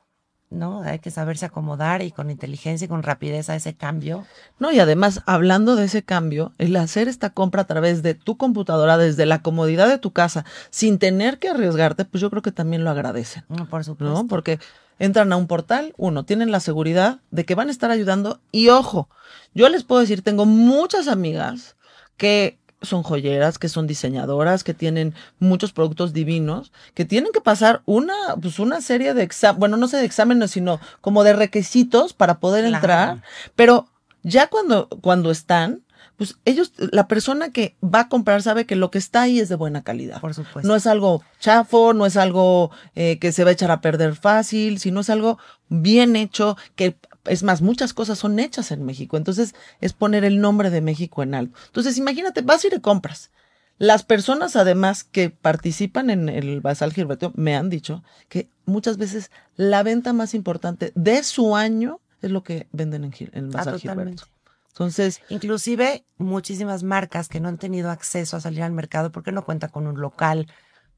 ¿No? 0.53 0.81
Hay 0.81 0.99
que 0.99 1.11
saberse 1.11 1.45
acomodar 1.45 2.01
y 2.01 2.11
con 2.11 2.29
inteligencia 2.29 2.85
y 2.85 2.87
con 2.87 3.03
rapidez 3.03 3.49
a 3.49 3.55
ese 3.55 3.73
cambio. 3.73 4.25
No, 4.59 4.71
y 4.71 4.79
además, 4.79 5.21
hablando 5.25 5.75
de 5.75 5.85
ese 5.85 6.03
cambio, 6.03 6.53
el 6.57 6.75
hacer 6.75 7.07
esta 7.07 7.31
compra 7.31 7.63
a 7.63 7.67
través 7.67 8.03
de 8.03 8.13
tu 8.13 8.37
computadora, 8.37 8.97
desde 8.97 9.25
la 9.25 9.41
comodidad 9.41 9.89
de 9.89 9.97
tu 9.97 10.11
casa, 10.11 10.45
sin 10.69 10.99
tener 10.99 11.39
que 11.39 11.49
arriesgarte, 11.49 12.05
pues 12.05 12.21
yo 12.21 12.29
creo 12.29 12.41
que 12.41 12.51
también 12.51 12.83
lo 12.83 12.89
agradecen. 12.89 13.43
por 13.69 13.83
supuesto. 13.83 14.13
¿no? 14.13 14.27
Porque 14.27 14.59
entran 14.99 15.33
a 15.33 15.37
un 15.37 15.47
portal, 15.47 15.93
uno, 15.97 16.23
tienen 16.23 16.51
la 16.51 16.59
seguridad 16.59 17.19
de 17.31 17.45
que 17.45 17.55
van 17.55 17.67
a 17.67 17.71
estar 17.71 17.91
ayudando 17.91 18.39
y 18.51 18.69
ojo, 18.69 19.09
yo 19.53 19.69
les 19.69 19.83
puedo 19.83 20.01
decir, 20.01 20.21
tengo 20.21 20.45
muchas 20.45 21.07
amigas 21.07 21.75
que 22.17 22.59
son 22.83 23.03
joyeras, 23.03 23.57
que 23.57 23.69
son 23.69 23.87
diseñadoras, 23.87 24.63
que 24.63 24.73
tienen 24.73 25.13
muchos 25.39 25.73
productos 25.73 26.13
divinos, 26.13 26.71
que 26.93 27.05
tienen 27.05 27.31
que 27.31 27.41
pasar 27.41 27.81
una, 27.85 28.13
pues 28.41 28.59
una 28.59 28.81
serie 28.81 29.13
de 29.13 29.23
exámenes, 29.23 29.59
bueno, 29.59 29.77
no 29.77 29.87
sé 29.87 29.97
de 29.97 30.05
exámenes, 30.05 30.51
sino 30.51 30.79
como 31.01 31.23
de 31.23 31.33
requisitos 31.33 32.13
para 32.13 32.39
poder 32.39 32.65
entrar, 32.65 33.23
pero 33.55 33.87
ya 34.23 34.47
cuando, 34.47 34.87
cuando 35.01 35.31
están, 35.31 35.83
pues 36.17 36.37
ellos, 36.45 36.73
la 36.77 37.07
persona 37.07 37.51
que 37.51 37.75
va 37.83 38.01
a 38.01 38.09
comprar 38.09 38.41
sabe 38.43 38.65
que 38.65 38.75
lo 38.75 38.91
que 38.91 38.99
está 38.99 39.23
ahí 39.23 39.39
es 39.39 39.49
de 39.49 39.55
buena 39.55 39.83
calidad. 39.83 40.21
Por 40.21 40.33
supuesto. 40.33 40.67
No 40.67 40.75
es 40.75 40.85
algo 40.85 41.23
chafo, 41.39 41.93
no 41.93 42.05
es 42.05 42.17
algo 42.17 42.71
eh, 42.95 43.17
que 43.19 43.31
se 43.31 43.43
va 43.43 43.49
a 43.49 43.53
echar 43.53 43.71
a 43.71 43.81
perder 43.81 44.15
fácil, 44.15 44.79
sino 44.79 45.01
es 45.01 45.09
algo 45.09 45.39
bien 45.69 46.15
hecho, 46.15 46.55
que 46.75 46.97
es 47.25 47.43
más, 47.43 47.61
muchas 47.61 47.93
cosas 47.93 48.19
son 48.19 48.39
hechas 48.39 48.71
en 48.71 48.83
México. 48.83 49.17
Entonces, 49.17 49.55
es 49.81 49.93
poner 49.93 50.25
el 50.25 50.41
nombre 50.41 50.69
de 50.69 50.81
México 50.81 51.23
en 51.23 51.35
alto. 51.35 51.57
Entonces, 51.67 51.97
imagínate, 51.97 52.41
vas 52.41 52.65
y 52.65 52.69
le 52.69 52.81
compras. 52.81 53.31
Las 53.77 54.03
personas, 54.03 54.55
además, 54.55 55.03
que 55.03 55.29
participan 55.29 56.09
en 56.09 56.29
el 56.29 56.61
Basal 56.61 56.93
Gilberto, 56.93 57.31
me 57.35 57.55
han 57.55 57.69
dicho 57.69 58.03
que 58.29 58.47
muchas 58.65 58.97
veces 58.97 59.31
la 59.55 59.83
venta 59.83 60.13
más 60.13 60.33
importante 60.33 60.91
de 60.95 61.23
su 61.23 61.55
año 61.55 61.99
es 62.21 62.31
lo 62.31 62.43
que 62.43 62.67
venden 62.71 63.03
en, 63.05 63.13
el 63.33 63.45
ah, 63.53 63.57
Basal 63.57 63.79
Gilberto. 63.79 64.23
Entonces, 64.69 65.21
inclusive 65.29 66.03
muchísimas 66.17 66.81
marcas 66.81 67.29
que 67.29 67.39
no 67.39 67.47
han 67.47 67.59
tenido 67.59 67.91
acceso 67.91 68.37
a 68.37 68.41
salir 68.41 68.63
al 68.63 68.71
mercado 68.71 69.11
porque 69.11 69.31
no 69.31 69.45
cuentan 69.45 69.69
con 69.69 69.85
un 69.85 70.01
local, 70.01 70.47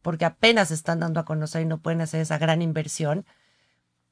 porque 0.02 0.24
apenas 0.24 0.72
están 0.72 1.02
dando 1.02 1.20
a 1.20 1.26
conocer 1.26 1.62
y 1.62 1.66
no 1.66 1.80
pueden 1.80 2.00
hacer 2.00 2.22
esa 2.22 2.38
gran 2.38 2.62
inversión, 2.62 3.26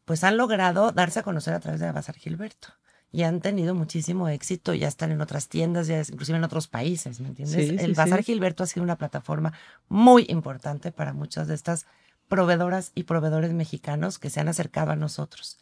pues 0.05 0.23
han 0.23 0.37
logrado 0.37 0.91
darse 0.91 1.19
a 1.19 1.23
conocer 1.23 1.53
a 1.53 1.59
través 1.59 1.79
de 1.79 1.91
Bazar 1.91 2.15
Gilberto. 2.15 2.69
Y 3.11 3.23
han 3.23 3.41
tenido 3.41 3.75
muchísimo 3.75 4.27
éxito, 4.27 4.73
ya 4.73 4.87
están 4.87 5.11
en 5.11 5.21
otras 5.21 5.47
tiendas, 5.47 5.85
ya 5.85 5.99
inclusive 5.99 6.37
en 6.39 6.43
otros 6.43 6.67
países, 6.67 7.19
¿me 7.19 7.27
entiendes? 7.27 7.79
el 7.79 7.93
Bazar 7.93 8.23
Gilberto 8.23 8.63
ha 8.63 8.67
sido 8.67 8.83
una 8.83 8.97
plataforma 8.97 9.53
muy 9.87 10.25
importante 10.29 10.91
para 10.91 11.13
muchas 11.13 11.47
de 11.47 11.53
estas 11.53 11.85
proveedoras 12.27 12.91
y 12.95 13.03
proveedores 13.03 13.53
mexicanos 13.53 14.17
que 14.17 14.31
se 14.31 14.39
han 14.39 14.47
acercado 14.47 14.91
a 14.91 14.95
nosotros. 14.95 15.59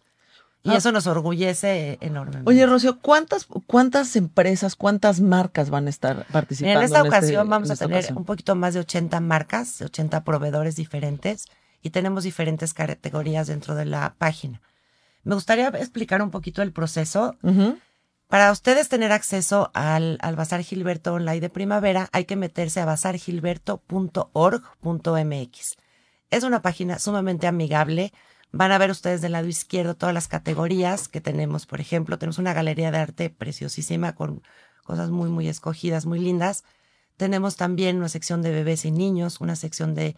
Y 0.63 0.69
ah. 0.69 0.75
eso 0.77 0.91
nos 0.91 1.07
orgullece 1.07 1.97
enormemente. 2.01 2.49
Oye, 2.49 2.65
Rocío, 2.65 2.99
¿cuántas, 2.99 3.47
¿cuántas 3.65 4.15
empresas, 4.15 4.75
cuántas 4.75 5.19
marcas 5.19 5.69
van 5.69 5.87
a 5.87 5.89
estar 5.89 6.25
participando? 6.31 6.79
En 6.79 6.85
esta 6.85 6.99
este 6.99 7.07
ocasión 7.09 7.49
vamos 7.49 7.71
a 7.71 7.75
tener 7.75 8.13
un 8.15 8.25
poquito 8.25 8.55
más 8.55 8.75
de 8.75 8.81
80 8.81 9.19
marcas, 9.19 9.81
80 9.81 10.23
proveedores 10.23 10.75
diferentes 10.75 11.47
y 11.81 11.91
tenemos 11.91 12.23
diferentes 12.23 12.73
categorías 12.73 13.47
dentro 13.47 13.75
de 13.75 13.85
la 13.85 14.15
página. 14.17 14.61
Me 15.23 15.35
gustaría 15.35 15.69
explicar 15.69 16.21
un 16.21 16.31
poquito 16.31 16.61
el 16.61 16.73
proceso. 16.73 17.37
Para 18.27 18.51
ustedes 18.51 18.89
tener 18.89 19.11
acceso 19.11 19.71
al, 19.73 20.17
al 20.21 20.35
Bazar 20.35 20.63
Gilberto 20.63 21.13
Online 21.13 21.41
de 21.41 21.49
primavera, 21.49 22.09
hay 22.11 22.25
que 22.25 22.35
meterse 22.35 22.79
a 22.79 22.85
bazargilberto.org.mx. 22.85 25.77
Es 26.29 26.43
una 26.43 26.61
página 26.61 26.97
sumamente 26.97 27.47
amigable. 27.47 28.13
Van 28.53 28.71
a 28.71 28.77
ver 28.77 28.89
ustedes 28.89 29.21
del 29.21 29.33
lado 29.33 29.47
izquierdo 29.47 29.95
todas 29.95 30.15
las 30.15 30.27
categorías 30.27 31.09
que 31.09 31.21
tenemos. 31.21 31.65
Por 31.65 31.81
ejemplo, 31.81 32.17
tenemos 32.17 32.37
una 32.37 32.53
galería 32.53 32.91
de 32.91 32.97
arte 32.97 33.29
preciosísima 33.29 34.15
con 34.15 34.41
cosas 34.83 35.09
muy, 35.09 35.29
muy 35.29 35.47
escogidas, 35.47 36.05
muy 36.05 36.19
lindas. 36.19 36.63
Tenemos 37.17 37.55
también 37.55 37.97
una 37.97 38.09
sección 38.09 38.41
de 38.41 38.51
bebés 38.51 38.85
y 38.85 38.91
niños, 38.91 39.41
una 39.41 39.55
sección 39.55 39.93
de 39.93 40.15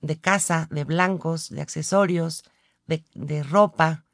de 0.00 0.18
casa, 0.18 0.68
de 0.70 0.84
blancos, 0.84 1.50
de 1.50 1.62
accesorios, 1.62 2.44
de, 2.86 3.04
de 3.14 3.42
ropa. 3.42 4.04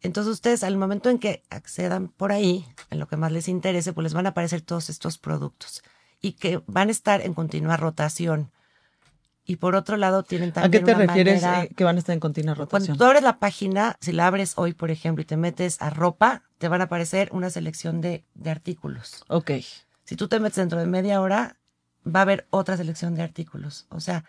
Entonces 0.00 0.32
ustedes 0.32 0.62
al 0.62 0.76
momento 0.76 1.08
en 1.08 1.18
que 1.18 1.42
accedan 1.50 2.08
por 2.08 2.30
ahí, 2.32 2.66
en 2.90 2.98
lo 2.98 3.08
que 3.08 3.16
más 3.16 3.32
les 3.32 3.48
interese, 3.48 3.92
pues 3.92 4.04
les 4.04 4.14
van 4.14 4.26
a 4.26 4.30
aparecer 4.30 4.60
todos 4.60 4.90
estos 4.90 5.18
productos 5.18 5.82
y 6.20 6.32
que 6.32 6.62
van 6.66 6.88
a 6.88 6.92
estar 6.92 7.20
en 7.20 7.34
continua 7.34 7.76
rotación. 7.76 8.50
Y 9.46 9.56
por 9.56 9.74
otro 9.74 9.98
lado 9.98 10.22
tienen 10.22 10.52
también. 10.52 10.82
¿A 10.82 10.86
qué 10.86 10.92
te 10.92 10.98
refieres 10.98 11.42
eh, 11.42 11.70
que 11.76 11.84
van 11.84 11.96
a 11.96 11.98
estar 11.98 12.14
en 12.14 12.20
continua 12.20 12.54
rotación? 12.54 12.96
Cuando 12.96 13.04
tú 13.04 13.04
abres 13.04 13.22
la 13.22 13.38
página, 13.38 13.96
si 14.00 14.12
la 14.12 14.26
abres 14.26 14.54
hoy, 14.56 14.72
por 14.72 14.90
ejemplo, 14.90 15.20
y 15.20 15.26
te 15.26 15.36
metes 15.36 15.82
a 15.82 15.90
ropa, 15.90 16.44
te 16.56 16.68
van 16.68 16.80
a 16.80 16.84
aparecer 16.84 17.28
una 17.32 17.50
selección 17.50 18.00
de, 18.00 18.24
de 18.34 18.50
artículos. 18.50 19.22
Ok. 19.28 19.50
Si 20.04 20.16
tú 20.16 20.28
te 20.28 20.40
metes 20.40 20.56
dentro 20.56 20.78
de 20.78 20.86
media 20.86 21.20
hora, 21.20 21.58
va 22.06 22.20
a 22.20 22.22
haber 22.22 22.46
otra 22.48 22.78
selección 22.78 23.14
de 23.14 23.22
artículos. 23.22 23.86
O 23.90 24.00
sea, 24.00 24.24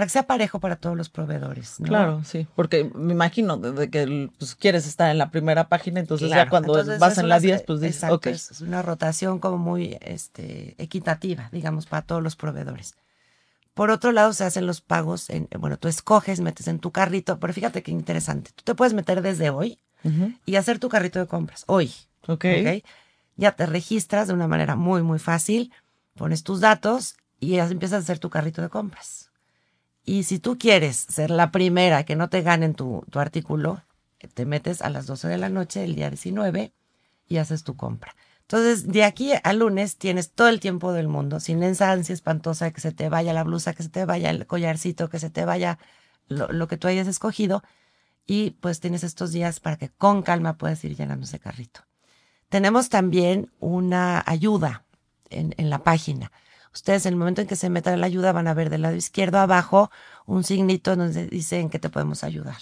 para 0.00 0.06
que 0.06 0.12
sea 0.12 0.22
parejo 0.22 0.60
para 0.60 0.76
todos 0.76 0.96
los 0.96 1.10
proveedores. 1.10 1.76
Claro, 1.82 2.24
sí, 2.24 2.46
porque 2.56 2.90
me 2.94 3.12
imagino 3.12 3.58
de 3.58 3.90
que 3.90 4.30
pues, 4.38 4.54
quieres 4.54 4.86
estar 4.86 5.10
en 5.10 5.18
la 5.18 5.30
primera 5.30 5.68
página, 5.68 6.00
entonces 6.00 6.30
ya 6.30 6.48
cuando 6.48 6.72
vas 6.98 7.18
en 7.18 7.28
la 7.28 7.38
10, 7.38 7.64
pues 7.64 7.82
dices, 7.82 8.10
ok. 8.10 8.28
Es 8.28 8.62
una 8.62 8.80
rotación 8.80 9.40
como 9.40 9.58
muy 9.58 9.98
este, 10.00 10.74
equitativa, 10.82 11.50
digamos, 11.52 11.84
para 11.84 12.00
todos 12.00 12.22
los 12.22 12.34
proveedores. 12.34 12.94
Por 13.74 13.90
otro 13.90 14.10
lado, 14.10 14.32
se 14.32 14.44
hacen 14.44 14.66
los 14.66 14.80
pagos, 14.80 15.28
en, 15.28 15.48
bueno, 15.58 15.76
tú 15.76 15.88
escoges, 15.88 16.40
metes 16.40 16.66
en 16.66 16.78
tu 16.78 16.92
carrito, 16.92 17.38
pero 17.38 17.52
fíjate 17.52 17.82
qué 17.82 17.90
interesante. 17.90 18.52
Tú 18.54 18.62
te 18.64 18.74
puedes 18.74 18.94
meter 18.94 19.20
desde 19.20 19.50
hoy 19.50 19.80
y 20.46 20.56
hacer 20.56 20.78
tu 20.78 20.88
carrito 20.88 21.18
de 21.18 21.26
compras 21.26 21.64
hoy. 21.66 21.92
Ok. 22.26 22.46
Ya 23.36 23.52
te 23.52 23.66
registras 23.66 24.28
de 24.28 24.32
una 24.32 24.48
manera 24.48 24.76
muy, 24.76 25.02
muy 25.02 25.18
fácil, 25.18 25.74
pones 26.14 26.42
tus 26.42 26.60
datos 26.60 27.16
y 27.38 27.56
ya 27.56 27.66
empiezas 27.66 27.96
a 27.96 28.02
hacer 28.02 28.18
tu 28.18 28.30
carrito 28.30 28.62
de 28.62 28.70
compras. 28.70 29.29
Y 30.10 30.24
si 30.24 30.40
tú 30.40 30.58
quieres 30.58 30.96
ser 30.96 31.30
la 31.30 31.52
primera 31.52 32.02
que 32.04 32.16
no 32.16 32.28
te 32.28 32.42
ganen 32.42 32.74
tu, 32.74 33.04
tu 33.10 33.20
artículo, 33.20 33.80
te 34.34 34.44
metes 34.44 34.82
a 34.82 34.90
las 34.90 35.06
12 35.06 35.28
de 35.28 35.38
la 35.38 35.50
noche 35.50 35.84
el 35.84 35.94
día 35.94 36.10
19 36.10 36.72
y 37.28 37.36
haces 37.36 37.62
tu 37.62 37.76
compra. 37.76 38.16
Entonces, 38.40 38.88
de 38.88 39.04
aquí 39.04 39.30
al 39.44 39.60
lunes 39.60 39.98
tienes 39.98 40.32
todo 40.32 40.48
el 40.48 40.58
tiempo 40.58 40.92
del 40.92 41.06
mundo, 41.06 41.38
sin 41.38 41.62
esa 41.62 41.92
ansia 41.92 42.12
espantosa 42.12 42.72
que 42.72 42.80
se 42.80 42.90
te 42.90 43.08
vaya 43.08 43.32
la 43.32 43.44
blusa, 43.44 43.72
que 43.72 43.84
se 43.84 43.88
te 43.88 44.04
vaya 44.04 44.30
el 44.30 44.48
collarcito, 44.48 45.08
que 45.08 45.20
se 45.20 45.30
te 45.30 45.44
vaya 45.44 45.78
lo, 46.26 46.50
lo, 46.50 46.66
que 46.66 46.76
tú 46.76 46.88
hayas 46.88 47.06
escogido. 47.06 47.62
Y 48.26 48.56
pues 48.58 48.80
tienes 48.80 49.04
estos 49.04 49.30
días 49.30 49.60
para 49.60 49.76
que 49.76 49.90
con 49.90 50.22
calma 50.22 50.58
puedas 50.58 50.82
ir 50.84 50.96
llenando 50.96 51.26
ese 51.26 51.38
carrito. 51.38 51.82
Tenemos 52.48 52.88
también 52.88 53.52
una 53.60 54.24
ayuda 54.26 54.82
en, 55.28 55.54
en 55.56 55.70
la 55.70 55.84
página. 55.84 56.32
Ustedes 56.72 57.06
en 57.06 57.14
el 57.14 57.18
momento 57.18 57.40
en 57.40 57.48
que 57.48 57.56
se 57.56 57.70
metan 57.70 58.00
la 58.00 58.06
ayuda 58.06 58.32
van 58.32 58.46
a 58.46 58.54
ver 58.54 58.70
del 58.70 58.82
lado 58.82 58.94
izquierdo 58.94 59.38
abajo 59.38 59.90
un 60.26 60.44
signito 60.44 60.94
donde 60.94 61.26
dice 61.26 61.58
en 61.58 61.68
qué 61.68 61.78
te 61.78 61.88
podemos 61.88 62.24
ayudar. 62.24 62.58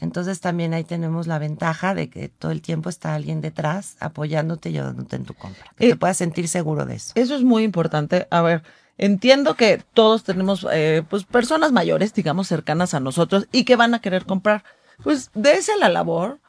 Entonces 0.00 0.40
también 0.40 0.74
ahí 0.74 0.82
tenemos 0.82 1.28
la 1.28 1.38
ventaja 1.38 1.94
de 1.94 2.10
que 2.10 2.28
todo 2.28 2.50
el 2.50 2.60
tiempo 2.60 2.88
está 2.88 3.14
alguien 3.14 3.40
detrás 3.40 3.96
apoyándote 4.00 4.70
y 4.70 4.78
ayudándote 4.78 5.14
en 5.14 5.24
tu 5.24 5.34
compra. 5.34 5.64
Que 5.76 5.86
te 5.86 5.92
eh, 5.92 5.96
puedas 5.96 6.16
sentir 6.16 6.48
seguro 6.48 6.86
de 6.86 6.96
eso. 6.96 7.12
Eso 7.14 7.36
es 7.36 7.44
muy 7.44 7.62
importante. 7.62 8.26
A 8.30 8.42
ver, 8.42 8.64
entiendo 8.98 9.54
que 9.54 9.80
todos 9.94 10.24
tenemos 10.24 10.66
eh, 10.72 11.04
pues 11.08 11.22
personas 11.22 11.70
mayores, 11.70 12.12
digamos, 12.12 12.48
cercanas 12.48 12.94
a 12.94 13.00
nosotros 13.00 13.46
y 13.52 13.64
que 13.64 13.76
van 13.76 13.94
a 13.94 14.00
querer 14.00 14.26
comprar. 14.26 14.64
Pues 15.04 15.30
dése 15.34 15.76
la 15.78 15.88
labor 15.88 16.40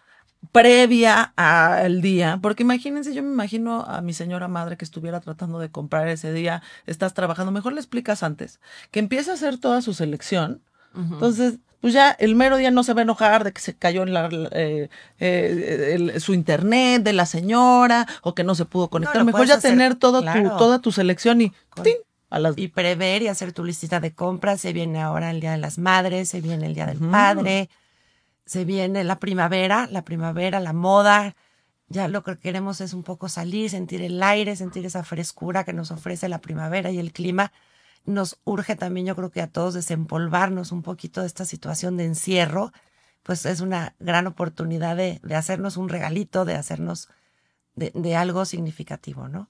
previa 0.51 1.33
al 1.35 2.01
día, 2.01 2.39
porque 2.41 2.63
imagínense, 2.63 3.13
yo 3.13 3.23
me 3.23 3.31
imagino 3.31 3.83
a 3.83 4.01
mi 4.01 4.13
señora 4.13 4.47
madre 4.47 4.77
que 4.77 4.85
estuviera 4.85 5.19
tratando 5.19 5.59
de 5.59 5.69
comprar 5.69 6.07
ese 6.07 6.33
día, 6.33 6.61
estás 6.87 7.13
trabajando, 7.13 7.51
mejor 7.51 7.73
le 7.73 7.79
explicas 7.79 8.23
antes, 8.23 8.59
que 8.91 8.99
empieza 8.99 9.31
a 9.31 9.33
hacer 9.35 9.57
toda 9.57 9.81
su 9.81 9.93
selección, 9.93 10.61
entonces 10.93 11.59
pues 11.81 11.93
ya 11.93 12.11
el 12.11 12.35
mero 12.35 12.57
día 12.57 12.69
no 12.69 12.83
se 12.83 12.93
va 12.93 13.01
a 13.01 13.03
enojar 13.03 13.43
de 13.43 13.51
que 13.51 13.59
se 13.59 13.75
cayó 13.75 14.03
en 14.03 14.13
la, 14.13 14.29
eh, 14.51 14.89
eh, 15.19 16.19
su 16.19 16.35
internet 16.35 17.01
de 17.01 17.11
la 17.11 17.25
señora 17.25 18.07
o 18.21 18.35
que 18.35 18.43
no 18.43 18.53
se 18.53 18.65
pudo 18.65 18.89
conectar. 18.89 19.25
Mejor 19.25 19.47
ya 19.47 19.59
tener 19.59 19.95
toda, 19.95 20.21
tu, 20.31 20.49
toda 20.57 20.79
tu 20.79 20.91
selección 20.91 21.41
y 21.41 21.51
A 22.29 22.39
las... 22.39 22.55
Y 22.57 22.67
prever 22.67 23.23
y 23.23 23.27
hacer 23.27 23.51
tu 23.51 23.65
listita 23.65 23.99
de 23.99 24.13
compras. 24.13 24.61
Se 24.61 24.73
viene 24.73 25.01
ahora 25.01 25.31
el 25.31 25.41
Día 25.41 25.51
de 25.51 25.57
las 25.57 25.79
Madres, 25.79 26.29
se 26.29 26.39
viene 26.39 26.67
el 26.67 26.75
Día 26.75 26.85
del 26.85 26.99
Padre, 26.99 27.69
se 28.45 28.65
viene 28.65 29.03
la 29.03 29.19
primavera, 29.19 29.87
la 29.91 30.03
primavera, 30.03 30.59
la 30.59 30.73
moda. 30.73 31.35
Ya 31.87 32.07
lo 32.07 32.23
que 32.23 32.37
queremos 32.37 32.81
es 32.81 32.93
un 32.93 33.03
poco 33.03 33.29
salir, 33.29 33.69
sentir 33.69 34.01
el 34.01 34.21
aire, 34.23 34.55
sentir 34.55 34.85
esa 34.85 35.03
frescura 35.03 35.63
que 35.63 35.73
nos 35.73 35.91
ofrece 35.91 36.29
la 36.29 36.39
primavera 36.39 36.91
y 36.91 36.99
el 36.99 37.11
clima 37.11 37.51
nos 38.05 38.39
urge 38.45 38.75
también, 38.75 39.05
yo 39.05 39.15
creo 39.15 39.29
que 39.29 39.41
a 39.41 39.47
todos 39.47 39.73
desempolvarnos 39.73 40.71
un 40.71 40.81
poquito 40.81 41.21
de 41.21 41.27
esta 41.27 41.45
situación 41.45 41.97
de 41.97 42.05
encierro, 42.05 42.71
pues 43.23 43.45
es 43.45 43.61
una 43.61 43.95
gran 43.99 44.25
oportunidad 44.27 44.95
de, 44.95 45.19
de 45.23 45.35
hacernos 45.35 45.77
un 45.77 45.89
regalito, 45.89 46.45
de 46.45 46.55
hacernos 46.55 47.09
de, 47.75 48.15
algo 48.15 48.45
significativo, 48.45 49.27
¿no? 49.27 49.49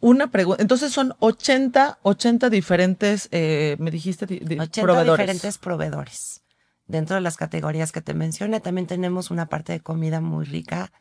Una 0.00 0.30
pregunta, 0.30 0.62
entonces 0.62 0.92
son 0.92 1.14
80, 1.20 1.98
80 2.02 2.50
diferentes, 2.50 3.28
eh, 3.32 3.76
me 3.78 3.90
dijiste, 3.90 4.26
80 4.26 5.04
diferentes 5.04 5.56
proveedores. 5.56 6.42
Dentro 6.86 7.16
de 7.16 7.22
las 7.22 7.36
categorías 7.36 7.92
que 7.92 8.02
te 8.02 8.14
mencioné, 8.14 8.60
también 8.60 8.86
tenemos 8.86 9.30
una 9.30 9.46
parte 9.46 9.72
de 9.72 9.80
comida 9.80 10.20
muy 10.20 10.44
rica, 10.44 10.92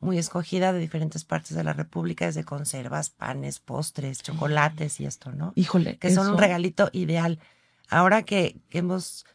muy 0.00 0.18
escogida 0.18 0.72
de 0.72 0.80
diferentes 0.80 1.24
partes 1.24 1.56
de 1.56 1.64
la 1.64 1.72
República, 1.72 2.26
desde 2.26 2.44
conservas, 2.44 3.10
panes, 3.10 3.60
postres, 3.60 4.22
chocolates 4.22 5.00
y 5.00 5.06
esto, 5.06 5.32
¿no? 5.32 5.52
Híjole. 5.54 5.98
Que 5.98 6.10
son 6.10 6.30
un 6.30 6.38
regalito 6.38 6.90
ideal. 6.92 7.38
Ahora 7.88 8.22
que, 8.22 8.60
hemos, 8.70 9.26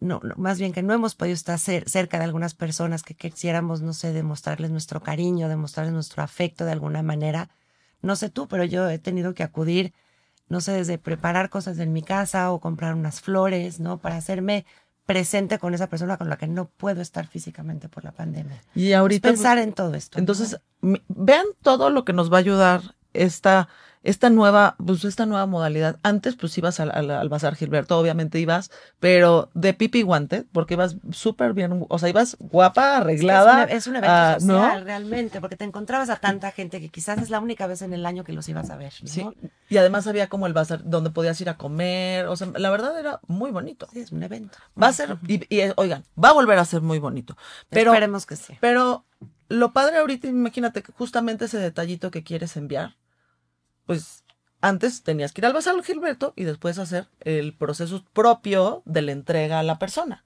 no, 0.00 0.20
más 0.36 0.58
bien 0.58 0.72
que 0.72 0.82
no 0.82 0.94
hemos 0.94 1.14
podido 1.14 1.34
estar 1.34 1.58
cerca 1.58 2.18
de 2.18 2.24
algunas 2.24 2.54
personas 2.54 3.02
que 3.02 3.14
quisiéramos, 3.14 3.82
no 3.82 3.92
sé, 3.92 4.12
demostrarles 4.12 4.70
nuestro 4.70 5.00
cariño, 5.00 5.48
demostrarles 5.48 5.94
nuestro 5.94 6.22
afecto 6.22 6.64
de 6.64 6.72
alguna 6.72 7.02
manera. 7.02 7.50
No 8.00 8.16
sé 8.16 8.30
tú, 8.30 8.48
pero 8.48 8.64
yo 8.64 8.88
he 8.90 8.98
tenido 8.98 9.32
que 9.34 9.44
acudir, 9.44 9.92
no 10.48 10.60
sé, 10.60 10.72
desde 10.72 10.98
preparar 10.98 11.50
cosas 11.50 11.78
en 11.78 11.92
mi 11.92 12.02
casa 12.02 12.52
o 12.52 12.60
comprar 12.60 12.94
unas 12.94 13.20
flores, 13.20 13.80
¿no? 13.80 13.98
Para 13.98 14.16
hacerme 14.16 14.66
presente 15.06 15.58
con 15.58 15.74
esa 15.74 15.88
persona 15.88 16.16
con 16.16 16.28
la 16.28 16.36
que 16.36 16.46
no 16.46 16.66
puedo 16.68 17.00
estar 17.00 17.26
físicamente 17.26 17.88
por 17.88 18.04
la 18.04 18.12
pandemia. 18.12 18.62
Y 18.74 18.92
ahorita 18.92 19.28
pensar 19.28 19.58
en 19.58 19.72
todo 19.72 19.94
esto. 19.94 20.18
Entonces, 20.18 20.60
vean 20.80 21.46
todo 21.62 21.90
lo 21.90 22.04
que 22.04 22.12
nos 22.12 22.32
va 22.32 22.36
a 22.36 22.40
ayudar 22.40 22.94
esta 23.12 23.68
esta 24.02 24.30
nueva, 24.30 24.74
pues 24.84 25.04
esta 25.04 25.26
nueva 25.26 25.46
modalidad. 25.46 25.98
Antes, 26.02 26.34
pues 26.34 26.56
ibas 26.58 26.80
al, 26.80 26.90
al, 26.90 27.28
Bazar 27.28 27.54
Gilberto, 27.54 27.98
obviamente 27.98 28.40
ibas, 28.40 28.70
pero 28.98 29.50
de 29.54 29.74
pipi 29.74 30.02
guante, 30.02 30.44
porque 30.52 30.74
ibas 30.74 30.96
súper 31.12 31.52
bien, 31.52 31.86
o 31.88 31.98
sea, 31.98 32.08
ibas 32.08 32.36
guapa, 32.40 32.98
arreglada. 32.98 33.64
es, 33.64 33.86
un, 33.86 33.96
evento 33.96 34.12
ah, 34.12 34.36
social, 34.40 34.84
realmente, 34.84 35.40
porque 35.40 35.56
te 35.56 35.64
encontrabas 35.64 36.10
a 36.10 36.16
tanta 36.16 36.50
gente 36.50 36.80
que 36.80 36.88
quizás 36.88 37.20
es 37.22 37.30
la 37.30 37.40
única 37.40 37.66
vez 37.66 37.82
en 37.82 37.92
el 37.92 38.04
año 38.04 38.24
que 38.24 38.32
los 38.32 38.48
ibas 38.48 38.70
a 38.70 38.76
ver. 38.76 38.92
Sí. 38.92 39.26
Y 39.68 39.76
además 39.76 40.06
había 40.06 40.28
como 40.28 40.46
el 40.46 40.52
bazar 40.52 40.82
donde 40.84 41.10
podías 41.10 41.40
ir 41.40 41.48
a 41.48 41.56
comer, 41.56 42.26
o 42.26 42.36
sea, 42.36 42.48
la 42.56 42.70
verdad 42.70 42.98
era 42.98 43.20
muy 43.28 43.52
bonito. 43.52 43.86
Sí, 43.92 44.00
es 44.00 44.12
un 44.12 44.22
evento. 44.22 44.58
Va 44.80 44.88
a 44.88 44.92
ser, 44.92 45.16
y, 45.28 45.40
oigan, 45.76 46.04
va 46.22 46.30
a 46.30 46.32
volver 46.32 46.58
a 46.58 46.64
ser 46.64 46.80
muy 46.80 46.98
bonito. 46.98 47.36
Pero, 47.70 47.92
Esperemos 47.92 48.26
que 48.26 48.36
sí. 48.36 48.56
Pero 48.60 49.04
lo 49.48 49.72
padre 49.72 49.98
ahorita, 49.98 50.26
imagínate 50.26 50.82
justamente 50.98 51.44
ese 51.44 51.58
detallito 51.58 52.10
que 52.10 52.24
quieres 52.24 52.56
enviar 52.56 52.96
pues 53.86 54.22
antes 54.62 55.02
tenías 55.02 55.32
que 55.32 55.40
ir 55.40 55.46
al 55.46 55.52
Bazar 55.52 55.82
Gilberto 55.82 56.32
y 56.36 56.44
después 56.44 56.78
hacer 56.78 57.08
el 57.20 57.54
proceso 57.54 58.04
propio 58.12 58.82
de 58.86 59.02
la 59.02 59.12
entrega 59.12 59.58
a 59.58 59.64
la 59.64 59.78
persona. 59.78 60.24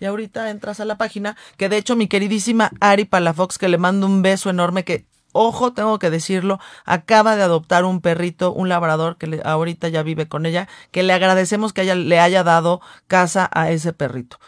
Y 0.00 0.06
ahorita 0.06 0.50
entras 0.50 0.80
a 0.80 0.84
la 0.84 0.98
página, 0.98 1.36
que 1.56 1.68
de 1.68 1.76
hecho 1.76 1.94
mi 1.94 2.08
queridísima 2.08 2.72
Ari 2.80 3.04
Palafox, 3.04 3.58
que 3.58 3.68
le 3.68 3.78
mando 3.78 4.06
un 4.06 4.22
beso 4.22 4.50
enorme, 4.50 4.84
que, 4.84 5.06
ojo, 5.32 5.72
tengo 5.72 5.98
que 5.98 6.10
decirlo, 6.10 6.58
acaba 6.84 7.36
de 7.36 7.42
adoptar 7.42 7.84
un 7.84 8.00
perrito, 8.00 8.52
un 8.52 8.68
labrador, 8.68 9.18
que 9.18 9.40
ahorita 9.44 9.88
ya 9.88 10.02
vive 10.02 10.28
con 10.28 10.46
ella, 10.46 10.68
que 10.90 11.04
le 11.04 11.12
agradecemos 11.12 11.72
que 11.72 11.82
haya, 11.82 11.94
le 11.94 12.18
haya 12.18 12.42
dado 12.42 12.80
casa 13.06 13.48
a 13.52 13.70
ese 13.70 13.92
perrito. 13.92 14.38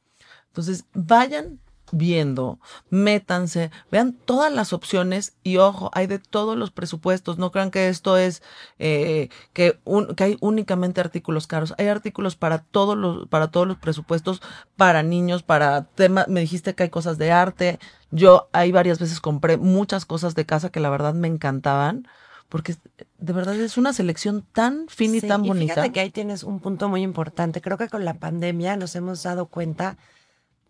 Entonces, 0.55 0.85
vayan 0.95 1.59
viendo, 1.91 2.61
métanse, 2.91 3.73
vean 3.91 4.13
todas 4.13 4.53
las 4.53 4.73
opciones 4.73 5.35
y 5.43 5.57
ojo, 5.57 5.91
hay 5.93 6.07
de 6.07 6.21
todos 6.21 6.57
los 6.57 6.71
presupuestos, 6.71 7.39
no 7.39 7.51
crean 7.51 7.73
que 7.73 7.89
esto 7.89 8.17
es 8.17 8.41
eh, 8.79 9.31
que, 9.53 9.79
que 10.17 10.25
hay 10.25 10.37
únicamente 10.41 11.01
artículos 11.01 11.49
caros, 11.49 11.75
hay 11.77 11.89
artículos 11.89 12.37
para 12.37 12.59
todos 12.59 12.97
los, 12.97 13.29
para 13.29 13.49
todos 13.49 13.67
los 13.67 13.79
presupuestos, 13.79 14.43
para 14.77 15.03
niños, 15.03 15.43
para 15.43 15.87
temas, 15.87 16.29
me 16.29 16.41
dijiste 16.41 16.75
que 16.75 16.85
hay 16.85 16.91
cosas 16.91 17.19
de 17.19 17.33
arte, 17.33 17.81
yo 18.13 18.49
ahí 18.53 18.71
varias 18.71 19.01
veces 19.01 19.21
compré 19.21 19.57
muchas 19.57 20.07
cosas 20.07 20.37
de 20.37 20.47
casa 20.47 20.71
que 20.71 20.81
la 20.81 20.91
verdad 20.91 21.15
me 21.15 21.27
encantaban, 21.27 22.07
porque 22.49 22.77
de 23.19 23.33
verdad 23.33 23.57
es 23.57 23.77
una 23.77 23.93
selección 23.93 24.45
tan 24.53 24.87
fina 24.87 25.17
y 25.17 25.21
tan 25.21 25.43
bonita. 25.43 25.75
Fíjate 25.75 25.93
que 25.93 26.01
ahí 26.01 26.11
tienes 26.11 26.45
un 26.45 26.61
punto 26.61 26.89
muy 26.89 27.03
importante, 27.03 27.61
creo 27.61 27.79
que 27.79 27.89
con 27.89 28.05
la 28.05 28.15
pandemia 28.15 28.77
nos 28.77 28.95
hemos 28.95 29.23
dado 29.25 29.47
cuenta 29.47 29.97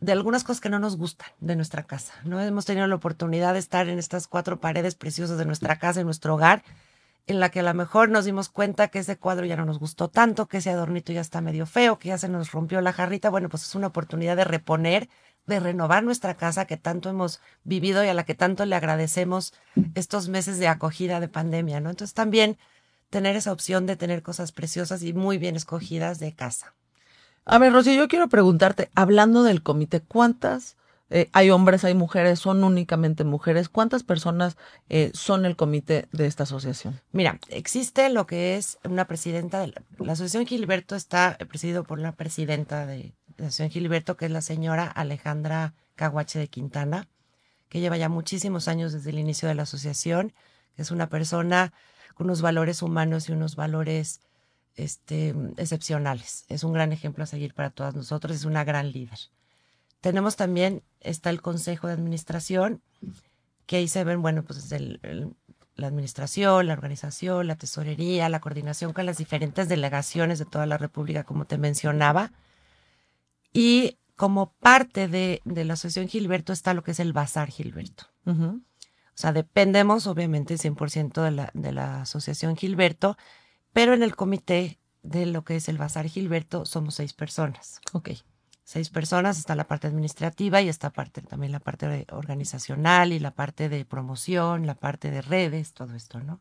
de 0.01 0.13
algunas 0.13 0.45
cosas 0.45 0.61
que 0.61 0.71
no 0.71 0.79
nos 0.79 0.97
gustan 0.97 1.29
de 1.41 1.57
nuestra 1.57 1.85
casa. 1.85 2.15
No 2.25 2.41
hemos 2.41 2.65
tenido 2.65 2.87
la 2.87 2.95
oportunidad 2.95 3.55
de 3.55 3.59
estar 3.59 3.89
en 3.89 3.99
estas 3.99 4.29
cuatro 4.29 4.61
paredes 4.61 4.95
preciosas 4.95 5.39
de 5.39 5.47
nuestra 5.47 5.77
casa, 5.79 6.01
en 6.01 6.07
nuestro 6.07 6.35
hogar, 6.35 6.63
en 7.27 7.41
la 7.41 7.51
que 7.51 7.61
a 7.61 7.63
lo 7.63 7.73
mejor 7.73 8.11
nos 8.11 8.27
dimos 8.27 8.49
cuenta 8.49 8.89
que 8.89 8.99
ese 8.99 9.17
cuadro 9.17 9.47
ya 9.47 9.57
no 9.57 9.65
nos 9.65 9.79
gustó 9.79 10.09
tanto, 10.09 10.47
que 10.47 10.59
ese 10.59 10.71
adornito 10.71 11.13
ya 11.13 11.23
está 11.23 11.41
medio 11.41 11.65
feo, 11.65 11.99
que 11.99 12.09
ya 12.09 12.19
se 12.19 12.29
nos 12.29 12.53
rompió 12.53 12.81
la 12.81 12.93
jarrita. 12.93 13.31
Bueno, 13.31 13.49
pues 13.49 13.63
es 13.63 13.75
una 13.75 13.87
oportunidad 13.87 14.37
de 14.37 14.45
reponer, 14.45 15.09
de 15.47 15.61
renovar 15.61 16.05
nuestra 16.05 16.35
casa 16.35 16.67
que 16.67 16.77
tanto 16.77 17.09
hemos 17.09 17.41
vivido 17.65 18.05
y 18.05 18.09
a 18.09 18.15
la 18.15 18.25
que 18.25 18.35
tanto 18.35 18.67
le 18.67 18.77
agradecemos 18.77 19.55
estos 19.95 20.29
meses 20.29 20.59
de 20.59 20.69
acogida 20.69 21.21
de 21.21 21.29
pandemia, 21.29 21.81
¿no? 21.81 21.91
Entonces 21.91 22.15
también 22.15 22.59
tener 23.09 23.37
esa 23.37 23.53
opción 23.53 23.87
de 23.87 23.97
tener 23.97 24.23
cosas 24.23 24.53
preciosas 24.53 25.03
y 25.03 25.13
muy 25.13 25.39
bien 25.39 25.57
escogidas 25.57 26.19
de 26.19 26.35
casa. 26.35 26.75
A 27.45 27.59
ver, 27.59 27.73
Rocío, 27.73 27.95
yo 27.95 28.09
quiero 28.09 28.29
preguntarte, 28.29 28.91
hablando 28.95 29.43
del 29.43 29.63
comité, 29.63 30.01
¿cuántas 30.01 30.77
eh, 31.11 31.29
hay 31.33 31.51
hombres, 31.51 31.85
hay 31.85 31.95
mujeres, 31.95 32.39
son 32.39 32.65
únicamente 32.65 33.23
mujeres? 33.23 33.69
¿Cuántas 33.69 34.03
personas 34.03 34.57
eh, 34.89 35.11
son 35.13 35.45
el 35.45 35.55
comité 35.55 36.09
de 36.13 36.27
esta 36.27 36.45
asociación? 36.45 37.01
Mira, 37.13 37.39
existe 37.49 38.09
lo 38.09 38.27
que 38.27 38.57
es 38.57 38.79
una 38.83 39.07
presidenta 39.07 39.61
de 39.61 39.75
la, 39.99 40.13
asociación 40.13 40.47
Gilberto, 40.47 40.97
está 40.97 41.37
presidido 41.49 41.85
por 41.85 41.99
la 41.99 42.13
presidenta 42.13 42.87
de, 42.87 43.13
la 43.37 43.47
asociación 43.47 43.71
Gilberto, 43.71 44.17
que 44.17 44.25
es 44.25 44.31
la 44.31 44.41
señora 44.41 44.87
Alejandra 44.87 45.75
Caguache 45.97 46.39
de 46.39 46.49
Quintana, 46.49 47.09
que 47.69 47.81
lleva 47.81 47.99
ya 47.99 48.09
muchísimos 48.09 48.69
años 48.69 48.95
desde 48.95 49.11
el 49.11 49.19
inicio 49.19 49.49
de 49.49 49.55
la 49.55 49.65
asociación, 49.65 50.33
que 50.77 50.83
es 50.83 50.91
una 50.91 51.11
persona 51.11 51.75
con 52.15 52.27
unos 52.27 52.41
valores 52.41 52.81
humanos 52.81 53.29
y 53.29 53.33
unos 53.33 53.55
valores 53.55 54.21
este, 54.77 55.35
excepcionales. 55.57 56.45
Es 56.49 56.65
un 56.65 56.73
gran 56.73 56.93
ejemplo 56.93 57.25
a 57.25 57.27
seguir 57.27 57.55
para 57.55 57.71
todas 57.71 57.95
nosotros, 57.95 58.37
es 58.37 58.45
una 58.45 58.65
gran 58.65 58.93
líder. 58.93 59.19
Tenemos 60.01 60.37
también, 60.37 60.83
está 61.01 61.31
el 61.31 61.41
Consejo 61.41 61.87
de 61.87 61.95
Administración, 61.95 62.83
que 63.67 63.77
ahí 63.77 63.89
se 63.89 64.05
ven, 64.05 64.21
bueno, 64.21 64.43
pues 64.43 64.71
la 65.77 65.87
administración, 65.87 66.67
la 66.67 66.75
organización, 66.75 67.47
la 67.47 67.57
tesorería, 67.57 68.29
la 68.29 68.41
coordinación 68.41 68.93
con 68.93 69.07
las 69.07 69.17
diferentes 69.17 69.69
delegaciones 69.69 70.39
de 70.39 70.45
toda 70.45 70.67
la 70.67 70.77
República, 70.77 71.25
como 71.25 71.47
te 71.47 71.57
mencionaba. 71.57 72.33
Y 73.53 73.99
como 74.17 74.53
parte 74.53 75.09
de, 75.09 75.41
de 75.45 75.65
la 75.65 75.75
Asociación 75.75 76.09
Gilberto 76.09 76.53
está 76.53 76.75
lo 76.75 76.83
que 76.83 76.91
es 76.91 77.01
el 77.01 77.13
Bazar 77.13 77.49
Gilberto. 77.51 78.05
O 78.27 79.17
sea, 79.17 79.33
dependemos 79.33 80.07
obviamente 80.07 80.55
100% 80.55 81.23
de 81.23 81.31
la, 81.31 81.51
de 81.55 81.73
la 81.73 82.03
Asociación 82.03 82.57
Gilberto 82.57 83.17
pero 83.75 83.93
en 83.93 84.03
el 84.03 84.17
comité 84.17 84.79
de 85.03 85.27
lo 85.27 85.45
que 85.45 85.57
es 85.57 85.69
el 85.69 85.77
Bazar 85.77 86.09
Gilberto 86.09 86.65
somos 86.65 86.95
seis 86.95 87.13
personas. 87.13 87.81
Ok. 87.93 88.11
Seis 88.63 88.89
personas, 88.89 89.39
está 89.39 89.55
la 89.55 89.69
parte 89.69 89.87
administrativa 89.89 90.63
y 90.63 90.71
está 90.71 90.89
parte, 90.89 91.21
también 91.21 91.53
la 91.53 91.61
parte 91.61 92.07
organizacional 92.13 93.13
y 93.13 93.19
la 93.19 93.33
parte 93.33 93.69
de 93.69 93.85
promoción, 93.85 94.67
la 94.67 94.75
parte 94.75 95.11
de 95.11 95.21
redes, 95.21 95.75
todo 95.75 95.95
esto, 95.95 96.21
¿no? 96.21 96.41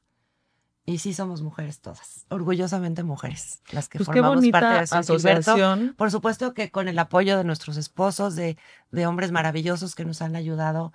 Y 0.86 1.00
sí 1.00 1.14
somos 1.14 1.42
mujeres 1.42 1.82
todas, 1.82 2.26
orgullosamente 2.30 3.04
mujeres, 3.04 3.62
las 3.72 3.90
que 3.90 3.98
pues 3.98 4.06
formamos 4.06 4.46
parte 4.50 4.78
de 4.78 4.84
esa 4.84 5.00
asociación. 5.00 5.96
Por 5.98 6.12
supuesto 6.12 6.54
que 6.54 6.72
con 6.72 6.88
el 6.88 7.00
apoyo 7.00 7.38
de 7.38 7.44
nuestros 7.44 7.76
esposos, 7.76 8.36
de, 8.36 8.58
de 8.92 9.06
hombres 9.06 9.32
maravillosos 9.32 9.96
que 9.96 10.06
nos 10.06 10.22
han 10.22 10.38
ayudado 10.38 10.94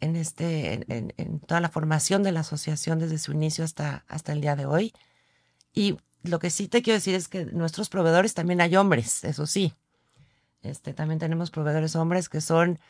en, 0.00 0.16
este, 0.16 0.84
en, 0.88 1.14
en, 1.16 1.40
toda 1.40 1.60
la 1.60 1.68
formación 1.70 2.22
de 2.22 2.32
la 2.32 2.40
asociación 2.40 2.98
desde 2.98 3.18
su 3.18 3.32
inicio 3.32 3.64
hasta, 3.64 4.04
hasta 4.08 4.32
el 4.32 4.40
día 4.42 4.56
de 4.56 4.66
hoy. 4.66 4.92
Y 5.76 5.98
lo 6.22 6.38
que 6.40 6.50
sí 6.50 6.66
te 6.66 6.82
quiero 6.82 6.96
decir 6.96 7.14
es 7.14 7.28
que 7.28 7.44
nuestros 7.44 7.90
proveedores 7.90 8.34
también 8.34 8.60
hay 8.62 8.74
hombres, 8.74 9.22
eso 9.22 9.46
sí. 9.46 9.74
Este, 10.62 10.94
también 10.94 11.20
tenemos 11.20 11.50
proveedores 11.50 11.94
hombres 11.94 12.28
que 12.28 12.40
son 12.40 12.80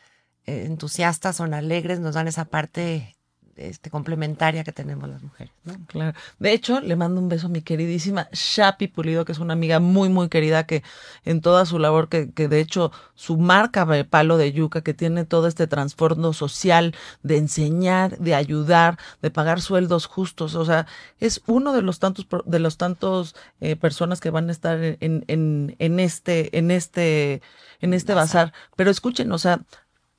eh, 0.45 0.63
entusiastas, 0.65 1.35
son 1.35 1.53
alegres, 1.53 1.99
nos 1.99 2.15
dan 2.15 2.29
esa 2.29 2.45
parte 2.45 3.16
este, 3.57 3.89
complementaria 3.89 4.63
que 4.63 4.71
tenemos 4.71 5.09
las 5.09 5.21
mujeres. 5.21 5.51
Claro. 5.87 6.17
De 6.39 6.53
hecho, 6.53 6.79
le 6.79 6.95
mando 6.95 7.19
un 7.19 7.29
beso 7.29 7.47
a 7.47 7.49
mi 7.49 7.61
queridísima 7.61 8.29
Shapi 8.31 8.87
Pulido, 8.87 9.25
que 9.25 9.31
es 9.31 9.39
una 9.39 9.53
amiga 9.53 9.79
muy, 9.79 10.09
muy 10.09 10.29
querida 10.29 10.65
que 10.65 10.83
en 11.25 11.41
toda 11.41 11.65
su 11.65 11.79
labor, 11.79 12.09
que, 12.09 12.31
que 12.31 12.47
de 12.47 12.59
hecho 12.59 12.91
su 13.15 13.37
marca 13.37 13.85
de 13.85 14.05
palo 14.05 14.37
de 14.37 14.53
yuca, 14.53 14.81
que 14.81 14.93
tiene 14.93 15.25
todo 15.25 15.47
este 15.47 15.67
trasfondo 15.67 16.33
social 16.33 16.95
de 17.23 17.37
enseñar, 17.37 18.17
de 18.17 18.35
ayudar, 18.35 18.97
de 19.21 19.31
pagar 19.31 19.61
sueldos 19.61 20.05
justos. 20.05 20.55
O 20.55 20.65
sea, 20.65 20.87
es 21.19 21.41
uno 21.47 21.73
de 21.73 21.81
los 21.81 21.99
tantos, 21.99 22.27
de 22.45 22.59
los 22.59 22.77
tantos 22.77 23.35
eh, 23.59 23.75
personas 23.75 24.19
que 24.19 24.29
van 24.29 24.49
a 24.49 24.51
estar 24.51 24.79
en, 24.81 25.25
en, 25.27 25.75
en 25.79 25.99
este, 25.99 26.57
en 26.57 26.71
este, 26.71 27.41
en 27.81 27.93
este 27.93 28.13
bazar. 28.13 28.53
Pero 28.75 28.91
escuchen, 28.91 29.31
o 29.31 29.37
sea, 29.37 29.61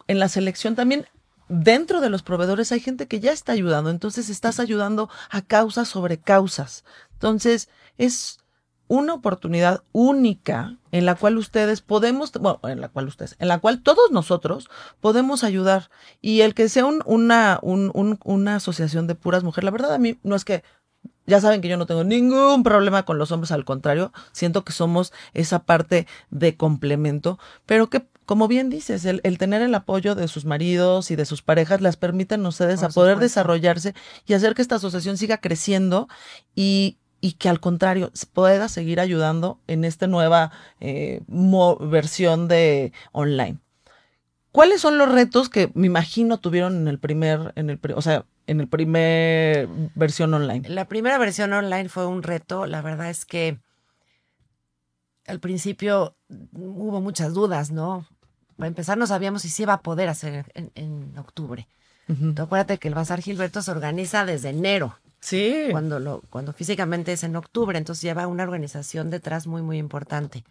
en 0.06 0.18
la 0.18 0.28
selección 0.28 0.74
también 0.74 1.06
dentro 1.48 2.00
de 2.00 2.10
los 2.10 2.22
proveedores 2.22 2.72
hay 2.72 2.80
gente 2.80 3.06
que 3.06 3.20
ya 3.20 3.32
está 3.32 3.52
ayudando, 3.52 3.90
entonces 3.90 4.28
estás 4.28 4.60
ayudando 4.60 5.08
a 5.30 5.42
causas 5.42 5.88
sobre 5.88 6.18
causas. 6.18 6.84
Entonces, 7.12 7.68
es 7.96 8.38
una 8.88 9.14
oportunidad 9.14 9.82
única 9.92 10.76
en 10.92 11.04
la 11.04 11.14
cual 11.14 11.36
ustedes 11.36 11.82
podemos, 11.82 12.32
bueno, 12.32 12.60
en 12.64 12.80
la 12.80 12.88
cual 12.88 13.06
ustedes, 13.06 13.36
en 13.38 13.48
la 13.48 13.58
cual 13.58 13.82
todos 13.82 14.10
nosotros 14.10 14.68
podemos 15.00 15.44
ayudar. 15.44 15.90
Y 16.22 16.40
el 16.40 16.54
que 16.54 16.68
sea 16.68 16.86
una, 16.86 17.60
una 17.62 18.56
asociación 18.56 19.06
de 19.06 19.14
puras 19.14 19.44
mujeres, 19.44 19.66
la 19.66 19.70
verdad 19.70 19.94
a 19.94 19.98
mí 19.98 20.18
no 20.22 20.34
es 20.34 20.44
que 20.44 20.64
ya 21.26 21.40
saben 21.40 21.60
que 21.60 21.68
yo 21.68 21.76
no 21.76 21.86
tengo 21.86 22.04
ningún 22.04 22.62
problema 22.62 23.04
con 23.04 23.18
los 23.18 23.30
hombres, 23.30 23.52
al 23.52 23.66
contrario, 23.66 24.12
siento 24.32 24.64
que 24.64 24.72
somos 24.72 25.12
esa 25.34 25.64
parte 25.64 26.06
de 26.30 26.56
complemento, 26.56 27.38
pero 27.66 27.90
que 27.90 28.06
como 28.28 28.46
bien 28.46 28.68
dices, 28.68 29.06
el, 29.06 29.38
tener 29.38 29.62
el 29.62 29.74
apoyo 29.74 30.14
de 30.14 30.28
sus 30.28 30.44
maridos 30.44 31.10
y 31.10 31.16
de 31.16 31.24
sus 31.24 31.40
parejas 31.40 31.80
les 31.80 31.96
permiten 31.96 32.44
a 32.44 32.50
ustedes 32.50 32.82
a 32.82 32.90
poder 32.90 33.16
desarrollarse 33.20 33.94
y 34.26 34.34
hacer 34.34 34.54
que 34.54 34.60
esta 34.60 34.74
asociación 34.74 35.16
siga 35.16 35.38
creciendo 35.38 36.08
y, 36.54 36.98
y 37.22 37.32
que 37.32 37.48
al 37.48 37.58
contrario 37.58 38.12
pueda 38.34 38.68
seguir 38.68 39.00
ayudando 39.00 39.60
en 39.66 39.82
esta 39.82 40.08
nueva 40.08 40.52
eh, 40.78 41.22
versión 41.80 42.48
de 42.48 42.92
online. 43.12 43.60
¿Cuáles 44.52 44.82
son 44.82 44.98
los 44.98 45.10
retos 45.10 45.48
que 45.48 45.70
me 45.72 45.86
imagino 45.86 46.38
tuvieron 46.38 46.76
en 46.76 46.88
el 46.88 46.98
primer, 46.98 47.54
en 47.56 47.70
el, 47.70 47.80
o 47.94 48.02
sea, 48.02 48.26
en 48.46 48.60
el 48.60 48.68
primer 48.68 49.70
versión 49.94 50.34
online? 50.34 50.68
La 50.68 50.86
primera 50.86 51.16
versión 51.16 51.54
online 51.54 51.88
fue 51.88 52.06
un 52.06 52.22
reto. 52.22 52.66
La 52.66 52.82
verdad 52.82 53.08
es 53.08 53.24
que 53.24 53.58
al 55.26 55.40
principio 55.40 56.14
hubo 56.52 57.00
muchas 57.00 57.32
dudas, 57.32 57.70
¿no? 57.70 58.06
Para 58.58 58.68
empezar 58.68 58.98
no 58.98 59.06
sabíamos 59.06 59.42
si 59.42 59.48
se 59.48 59.62
iba 59.62 59.72
a 59.72 59.82
poder 59.82 60.08
hacer 60.08 60.50
en, 60.54 61.16
octubre. 61.16 61.68
acuérdate 62.36 62.78
que 62.78 62.88
el 62.88 62.94
Bazar 62.94 63.22
Gilberto 63.22 63.62
se 63.62 63.70
organiza 63.70 64.26
desde 64.26 64.50
enero. 64.50 64.98
Sí. 65.20 65.68
Cuando, 65.70 66.00
lo, 66.00 66.22
cuando 66.28 66.52
físicamente 66.52 67.12
es 67.12 67.22
en 67.22 67.36
octubre, 67.36 67.78
entonces 67.78 68.02
lleva 68.02 68.26
una 68.26 68.42
organización 68.42 69.10
detrás 69.10 69.46
muy, 69.46 69.62
muy 69.62 69.78
importante. 69.78 70.44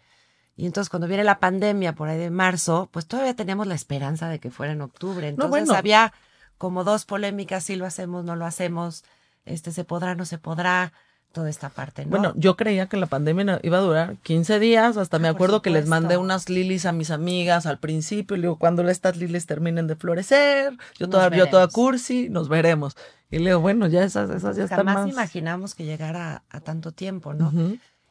Y 0.56 0.64
entonces 0.64 0.88
cuando 0.88 1.06
viene 1.06 1.22
la 1.22 1.38
pandemia 1.38 1.94
por 1.94 2.08
ahí 2.08 2.18
de 2.18 2.30
marzo, 2.30 2.88
pues 2.92 3.06
todavía 3.06 3.34
teníamos 3.34 3.66
la 3.66 3.74
esperanza 3.74 4.28
de 4.28 4.38
que 4.38 4.50
fuera 4.50 4.72
en 4.72 4.80
octubre. 4.80 5.28
Entonces 5.28 5.68
había 5.68 6.14
como 6.56 6.84
dos 6.84 7.04
polémicas, 7.04 7.64
si 7.64 7.76
lo 7.76 7.84
hacemos, 7.84 8.24
no 8.24 8.36
lo 8.36 8.46
hacemos, 8.46 9.04
este 9.44 9.70
se 9.70 9.84
podrá, 9.84 10.14
no 10.14 10.24
se 10.24 10.38
podrá 10.38 10.94
toda 11.32 11.50
esta 11.50 11.68
parte, 11.68 12.04
¿no? 12.04 12.10
Bueno, 12.10 12.32
yo 12.36 12.56
creía 12.56 12.86
que 12.86 12.96
la 12.96 13.06
pandemia 13.06 13.60
iba 13.62 13.78
a 13.78 13.82
durar 13.82 14.16
15 14.22 14.58
días, 14.58 14.96
hasta 14.96 15.18
me 15.18 15.28
ah, 15.28 15.32
acuerdo 15.32 15.62
que 15.62 15.70
les 15.70 15.86
mandé 15.86 16.16
unas 16.16 16.48
lilies 16.48 16.86
a 16.86 16.92
mis 16.92 17.10
amigas 17.10 17.66
al 17.66 17.78
principio, 17.78 18.36
y 18.36 18.40
le 18.40 18.46
digo, 18.46 18.56
cuando 18.56 18.88
estas 18.88 19.16
lilies 19.16 19.46
terminen 19.46 19.86
de 19.86 19.96
florecer, 19.96 20.76
yo 20.98 21.08
todavía, 21.08 21.44
yo 21.44 21.50
toda 21.50 21.68
cursi, 21.68 22.28
nos 22.28 22.48
veremos. 22.48 22.96
Y 23.30 23.38
le 23.38 23.50
digo, 23.50 23.60
bueno, 23.60 23.86
ya 23.88 24.04
esas, 24.04 24.30
esas 24.30 24.56
ya 24.56 24.64
están 24.64 24.86
más. 24.86 25.08
imaginamos 25.08 25.74
que 25.74 25.84
llegara 25.84 26.42
a, 26.48 26.60
tanto 26.60 26.92
tiempo, 26.92 27.34
¿no? 27.34 27.52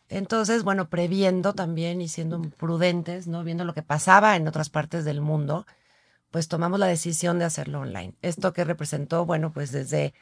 Entonces, 0.10 0.64
bueno, 0.64 0.88
previendo 0.90 1.54
también 1.54 2.02
y 2.02 2.08
siendo 2.08 2.42
prudentes, 2.42 3.28
¿no? 3.28 3.44
Viendo 3.44 3.66
lo 3.66 3.74
que 3.74 3.84
pasaba 3.84 4.36
en 4.36 4.48
otras 4.48 4.70
partes 4.70 5.04
del 5.04 5.22
mundo, 5.22 5.66
pues 6.32 6.48
tomamos 6.48 6.80
la 6.80 6.88
decisión 6.88 7.40
de 7.40 7.46
hacerlo 7.46 7.82
online. 7.82 8.14
Esto 8.22 8.54
que 8.54 8.64
representó, 8.64 9.26
bueno, 9.26 9.52
pues 9.52 9.72
desde 9.72 10.14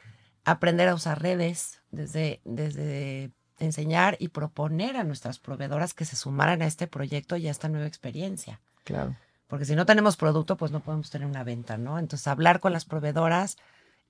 aprender 0.46 0.88
a 0.88 0.94
usar 0.94 1.20
redes, 1.20 1.82
desde, 1.90 2.40
desde 2.44 3.32
enseñar 3.58 4.16
y 4.20 4.28
proponer 4.28 4.96
a 4.96 5.04
nuestras 5.04 5.38
proveedoras 5.38 5.92
que 5.92 6.04
se 6.04 6.16
sumaran 6.16 6.62
a 6.62 6.66
este 6.66 6.86
proyecto 6.86 7.36
y 7.36 7.48
a 7.48 7.50
esta 7.50 7.68
nueva 7.68 7.86
experiencia. 7.86 8.60
Claro. 8.84 9.16
Porque 9.48 9.64
si 9.64 9.74
no 9.74 9.86
tenemos 9.86 10.16
producto, 10.16 10.56
pues 10.56 10.70
no 10.70 10.80
podemos 10.80 11.10
tener 11.10 11.26
una 11.26 11.44
venta, 11.44 11.76
¿no? 11.76 11.98
Entonces, 11.98 12.26
hablar 12.28 12.60
con 12.60 12.72
las 12.72 12.84
proveedoras 12.84 13.56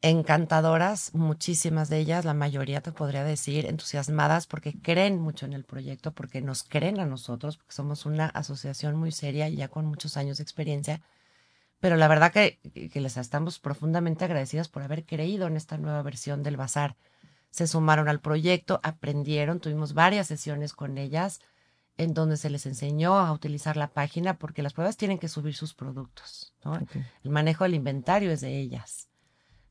encantadoras, 0.03 1.15
muchísimas 1.15 1.89
de 1.89 1.99
ellas, 1.99 2.27
la 2.27 2.35
mayoría 2.35 2.83
te 2.83 2.93
podría 2.93 3.25
decir, 3.25 3.65
entusiasmadas 3.65 4.47
porque 4.47 4.75
creen 4.81 5.19
mucho 5.19 5.47
en 5.47 5.55
el 5.55 5.65
proyecto, 5.65 6.13
porque 6.13 6.43
nos 6.43 6.63
creen 6.63 7.01
a 7.01 7.07
nosotros, 7.07 7.57
porque 7.57 7.73
somos 7.73 8.05
una 8.05 8.27
asociación 8.27 8.97
muy 8.97 9.11
seria 9.11 9.49
y 9.49 9.57
ya 9.57 9.69
con 9.69 9.87
muchos 9.87 10.19
años 10.19 10.37
de 10.37 10.43
experiencia 10.43 11.01
pero 11.81 11.97
la 11.97 12.09
verdad 12.09 12.33
que, 12.33 12.59
les 12.95 13.17
estamos 13.17 13.59
profundamente 13.59 14.25
agradecidas 14.25 14.69
por 14.69 14.83
haber 14.83 15.05
creído 15.05 15.47
en 15.47 15.57
esta 15.57 15.79
nueva 15.79 16.03
versión 16.03 16.43
del 16.43 16.57
bazar. 16.57 16.97
Se 17.51 17.67
sumaron 17.67 18.09
al 18.09 18.21
proyecto, 18.21 18.81
aprendieron, 18.83 19.61
tuvimos 19.61 19.95
varias 19.95 20.27
sesiones 20.27 20.73
con 20.73 20.99
ellas 20.99 21.41
en 21.99 22.13
donde 22.13 22.37
se 22.37 22.51
les 22.51 22.67
enseñó 22.67 23.19
a 23.19 23.33
utilizar 23.33 23.77
la 23.77 23.89
página 23.89 24.39
porque 24.39 24.63
las 24.63 24.75
pruebas 24.75 24.97
tienen 24.97 25.19
que 25.19 25.29
subir 25.29 25.55
sus 25.55 25.75
productos. 25.75 26.55
El 27.25 27.31
manejo 27.31 27.65
del 27.65 27.75
inventario 27.75 28.31
es 28.31 28.41
de 28.41 28.59
ellas. 28.59 29.09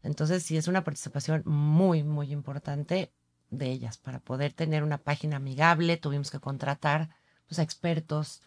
Entonces 0.02 0.44
sí 0.44 0.58
es 0.58 0.68
una 0.68 0.84
participación 0.84 1.44
muy, 1.46 2.04
muy 2.04 2.32
importante 2.32 3.12
de 3.50 3.68
ellas 3.68 3.98
para 3.98 4.20
poder 4.20 4.54
tener 4.54 4.84
una 4.84 4.98
página 4.98 5.38
amigable. 5.38 5.98
Tuvimos 5.98 6.32
que 6.32 6.40
contratar 6.40 7.10
pues, 7.48 7.60
a 7.60 7.64
expertos 7.64 8.42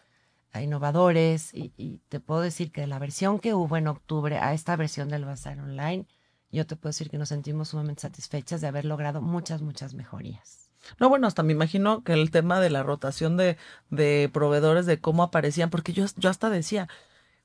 a 0.51 0.61
innovadores 0.61 1.51
y, 1.53 2.01
te 2.09 2.19
puedo 2.19 2.41
decir 2.41 2.71
que 2.71 2.81
de 2.81 2.87
la 2.87 2.99
versión 2.99 3.39
que 3.39 3.53
hubo 3.53 3.77
en 3.77 3.87
octubre 3.87 4.37
a 4.37 4.53
esta 4.53 4.75
versión 4.75 5.09
del 5.09 5.25
Bazar 5.25 5.59
Online, 5.59 6.05
yo 6.51 6.65
te 6.65 6.75
puedo 6.75 6.89
decir 6.89 7.09
que 7.09 7.17
nos 7.17 7.29
sentimos 7.29 7.69
sumamente 7.69 8.01
satisfechas 8.01 8.61
de 8.61 8.67
haber 8.67 8.85
logrado 8.85 9.21
muchas, 9.21 9.61
muchas 9.61 9.93
mejorías. 9.93 10.69
No, 10.99 11.09
bueno, 11.09 11.27
hasta 11.27 11.43
me 11.43 11.53
imagino 11.53 12.03
que 12.03 12.13
el 12.13 12.31
tema 12.31 12.59
de 12.59 12.69
la 12.69 12.83
rotación 12.83 13.37
de, 13.37 13.57
de 13.89 14.29
proveedores, 14.33 14.85
de 14.85 14.99
cómo 14.99 15.23
aparecían, 15.23 15.69
porque 15.69 15.93
yo, 15.93 16.05
yo 16.17 16.29
hasta 16.29 16.49
decía, 16.49 16.87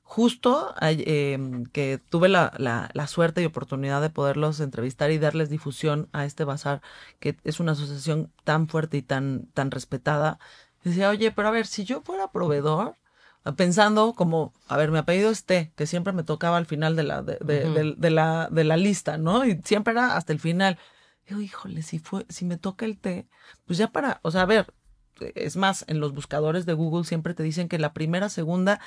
justo 0.05 0.73
em, 0.81 1.65
que 1.65 1.97
tuve 1.97 2.29
la, 2.29 2.53
la, 2.57 2.89
la, 2.93 3.07
suerte 3.07 3.41
y 3.41 3.45
oportunidad 3.45 4.01
de 4.01 4.11
poderlos 4.11 4.59
entrevistar 4.59 5.11
y 5.11 5.17
darles 5.17 5.49
difusión 5.49 6.09
a 6.13 6.25
este 6.25 6.43
bazar, 6.43 6.81
que 7.19 7.37
es 7.43 7.59
una 7.59 7.73
asociación 7.73 8.31
tan 8.43 8.67
fuerte 8.67 8.97
y 8.97 9.01
tan, 9.01 9.47
tan 9.53 9.71
respetada, 9.71 10.39
Decía, 10.85 11.09
oye, 11.09 11.31
pero 11.31 11.47
a 11.49 11.51
ver, 11.51 11.65
si 11.65 11.83
yo 11.83 12.01
fuera 12.01 12.31
proveedor, 12.31 12.95
pensando 13.57 14.13
como, 14.13 14.53
a 14.67 14.77
ver, 14.77 14.91
mi 14.91 14.99
apellido 14.99 15.31
es 15.31 15.43
T, 15.43 15.73
que 15.75 15.87
siempre 15.87 16.13
me 16.13 16.23
tocaba 16.23 16.57
al 16.57 16.67
final 16.67 16.95
de 16.95 17.03
la, 17.03 17.21
de, 17.21 17.37
de, 17.97 18.09
la, 18.11 18.47
de 18.51 18.63
la 18.63 18.77
lista, 18.77 19.17
¿no? 19.17 19.45
Y 19.45 19.61
siempre 19.63 19.93
era 19.93 20.15
hasta 20.15 20.31
el 20.31 20.39
final. 20.39 20.77
Digo, 21.27 21.41
híjole, 21.41 21.81
si 21.81 21.97
fue, 21.99 22.25
si 22.29 22.45
me 22.45 22.57
toca 22.57 22.85
el 22.85 22.99
T, 22.99 23.27
pues 23.65 23.79
ya 23.79 23.87
para, 23.87 24.19
o 24.21 24.29
sea, 24.29 24.41
a 24.43 24.45
ver, 24.45 24.73
es 25.19 25.57
más, 25.57 25.85
en 25.87 25.99
los 25.99 26.13
buscadores 26.13 26.67
de 26.67 26.73
Google 26.73 27.03
siempre 27.03 27.33
te 27.33 27.41
dicen 27.41 27.67
que 27.67 27.79
la 27.79 27.93
primera, 27.93 28.29
segunda, 28.29 28.79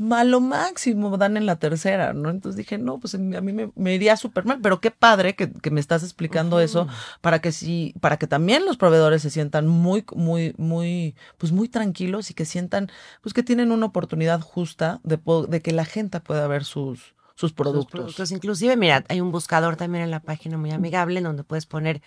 malo 0.00 0.40
máximo 0.40 1.18
dan 1.18 1.36
en 1.36 1.44
la 1.44 1.56
tercera, 1.56 2.14
¿no? 2.14 2.30
Entonces 2.30 2.56
dije, 2.56 2.78
no, 2.78 2.98
pues 2.98 3.14
a 3.14 3.18
mí 3.18 3.52
me, 3.52 3.94
iría 3.94 4.16
súper 4.16 4.46
mal, 4.46 4.58
pero 4.62 4.80
qué 4.80 4.90
padre 4.90 5.36
que, 5.36 5.70
me 5.70 5.78
estás 5.78 6.02
explicando 6.02 6.58
eso 6.58 6.88
para 7.20 7.40
que 7.40 7.52
sí, 7.52 7.94
para 8.00 8.16
que 8.16 8.26
también 8.26 8.64
los 8.64 8.78
proveedores 8.78 9.20
se 9.20 9.28
sientan 9.28 9.68
muy, 9.68 10.06
muy, 10.16 10.54
muy, 10.56 11.14
pues 11.36 11.52
muy 11.52 11.68
tranquilos 11.68 12.30
y 12.30 12.34
que 12.34 12.46
sientan, 12.46 12.90
pues 13.20 13.34
que 13.34 13.42
tienen 13.42 13.72
una 13.72 13.84
oportunidad 13.84 14.40
justa 14.40 15.00
de, 15.02 15.20
de 15.48 15.60
que 15.60 15.72
la 15.72 15.84
gente 15.84 16.18
pueda 16.20 16.48
ver 16.48 16.64
sus, 16.64 17.14
sus 17.34 17.52
productos. 17.52 17.84
sus 17.84 17.90
productos. 17.90 18.32
Inclusive, 18.32 18.78
mira, 18.78 19.04
hay 19.08 19.20
un 19.20 19.30
buscador 19.30 19.76
también 19.76 20.04
en 20.04 20.10
la 20.10 20.20
página 20.20 20.56
muy 20.56 20.70
amigable 20.70 21.18
en 21.18 21.24
donde 21.24 21.44
puedes 21.44 21.66
poner 21.66 22.00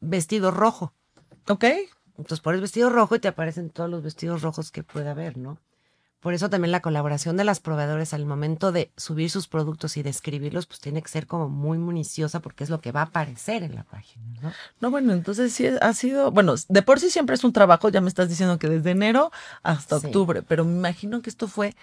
vestido 0.00 0.50
rojo. 0.50 0.94
Ok. 1.50 1.66
Entonces 2.16 2.40
pones 2.40 2.62
vestido 2.62 2.88
rojo 2.88 3.16
y 3.16 3.18
te 3.18 3.28
aparecen 3.28 3.68
todos 3.68 3.90
los 3.90 4.02
vestidos 4.02 4.40
rojos 4.40 4.70
que 4.70 4.82
pueda 4.82 5.10
haber, 5.10 5.36
¿no? 5.36 5.58
Por 6.24 6.32
eso 6.32 6.48
también 6.48 6.72
la 6.72 6.80
colaboración 6.80 7.36
de 7.36 7.44
las 7.44 7.60
proveedores 7.60 8.14
al 8.14 8.24
momento 8.24 8.72
de 8.72 8.90
subir 8.96 9.28
sus 9.28 9.46
productos 9.46 9.98
y 9.98 10.02
describirlos, 10.02 10.64
pues 10.64 10.80
tiene 10.80 11.02
que 11.02 11.10
ser 11.10 11.26
como 11.26 11.50
muy 11.50 11.76
municiosa 11.76 12.40
porque 12.40 12.64
es 12.64 12.70
lo 12.70 12.80
que 12.80 12.92
va 12.92 13.00
a 13.00 13.04
aparecer 13.04 13.62
en 13.62 13.74
la 13.74 13.82
página, 13.82 14.24
¿no? 14.40 14.52
No, 14.80 14.90
bueno, 14.90 15.12
entonces 15.12 15.52
sí 15.52 15.66
ha 15.66 15.92
sido, 15.92 16.30
bueno, 16.30 16.54
de 16.66 16.80
por 16.80 16.98
sí 16.98 17.10
siempre 17.10 17.34
es 17.34 17.44
un 17.44 17.52
trabajo, 17.52 17.90
ya 17.90 18.00
me 18.00 18.08
estás 18.08 18.30
diciendo 18.30 18.58
que 18.58 18.70
desde 18.70 18.92
enero 18.92 19.32
hasta 19.62 19.98
octubre, 19.98 20.40
pero 20.40 20.64
me 20.64 20.72
imagino 20.72 21.20
que 21.20 21.28
esto 21.28 21.46
fue, 21.46 21.76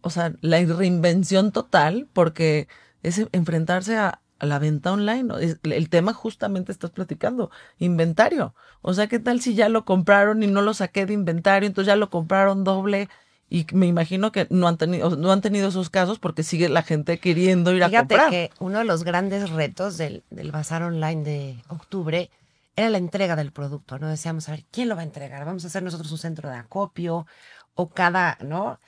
o 0.00 0.08
sea, 0.08 0.32
la 0.40 0.58
reinvención 0.64 1.52
total 1.52 2.08
porque 2.14 2.68
es 3.02 3.26
enfrentarse 3.32 3.98
a, 3.98 4.22
la 4.40 4.58
venta 4.58 4.92
online. 4.92 5.34
El 5.64 5.88
tema 5.90 6.14
justamente 6.14 6.72
estás 6.72 6.92
platicando, 6.92 7.50
inventario. 7.78 8.54
O 8.80 8.94
sea, 8.94 9.06
¿qué 9.06 9.18
tal 9.18 9.42
si 9.42 9.54
ya 9.54 9.68
lo 9.68 9.84
compraron 9.84 10.42
y 10.42 10.46
no 10.46 10.62
lo 10.62 10.72
saqué 10.72 11.04
de 11.04 11.12
inventario, 11.12 11.66
entonces 11.66 11.88
ya 11.88 11.96
lo 11.96 12.08
compraron 12.08 12.64
doble? 12.64 13.08
Y 13.48 13.66
me 13.72 13.86
imagino 13.86 14.32
que 14.32 14.46
no 14.50 14.66
han 14.66 14.76
tenido, 14.76 15.16
no 15.16 15.30
han 15.30 15.40
tenido 15.40 15.68
esos 15.68 15.88
casos 15.88 16.18
porque 16.18 16.42
sigue 16.42 16.68
la 16.68 16.82
gente 16.82 17.18
queriendo 17.18 17.72
ir 17.72 17.84
a 17.84 17.90
comprar. 17.90 18.28
Fíjate 18.28 18.30
que 18.30 18.50
uno 18.58 18.78
de 18.78 18.84
los 18.84 19.04
grandes 19.04 19.50
retos 19.50 19.96
del, 19.96 20.24
del 20.30 20.50
bazar 20.50 20.82
online 20.82 21.22
de 21.22 21.56
octubre 21.68 22.30
era 22.74 22.90
la 22.90 22.98
entrega 22.98 23.36
del 23.36 23.52
producto, 23.52 23.98
¿no? 23.98 24.08
Decíamos, 24.08 24.48
a 24.48 24.52
ver, 24.52 24.64
¿quién 24.70 24.88
lo 24.88 24.96
va 24.96 25.02
a 25.02 25.04
entregar? 25.04 25.44
Vamos 25.44 25.64
a 25.64 25.68
hacer 25.68 25.82
nosotros 25.82 26.10
un 26.10 26.18
centro 26.18 26.50
de 26.50 26.56
acopio 26.56 27.26
o 27.74 27.88
cada, 27.88 28.36
¿no? 28.42 28.80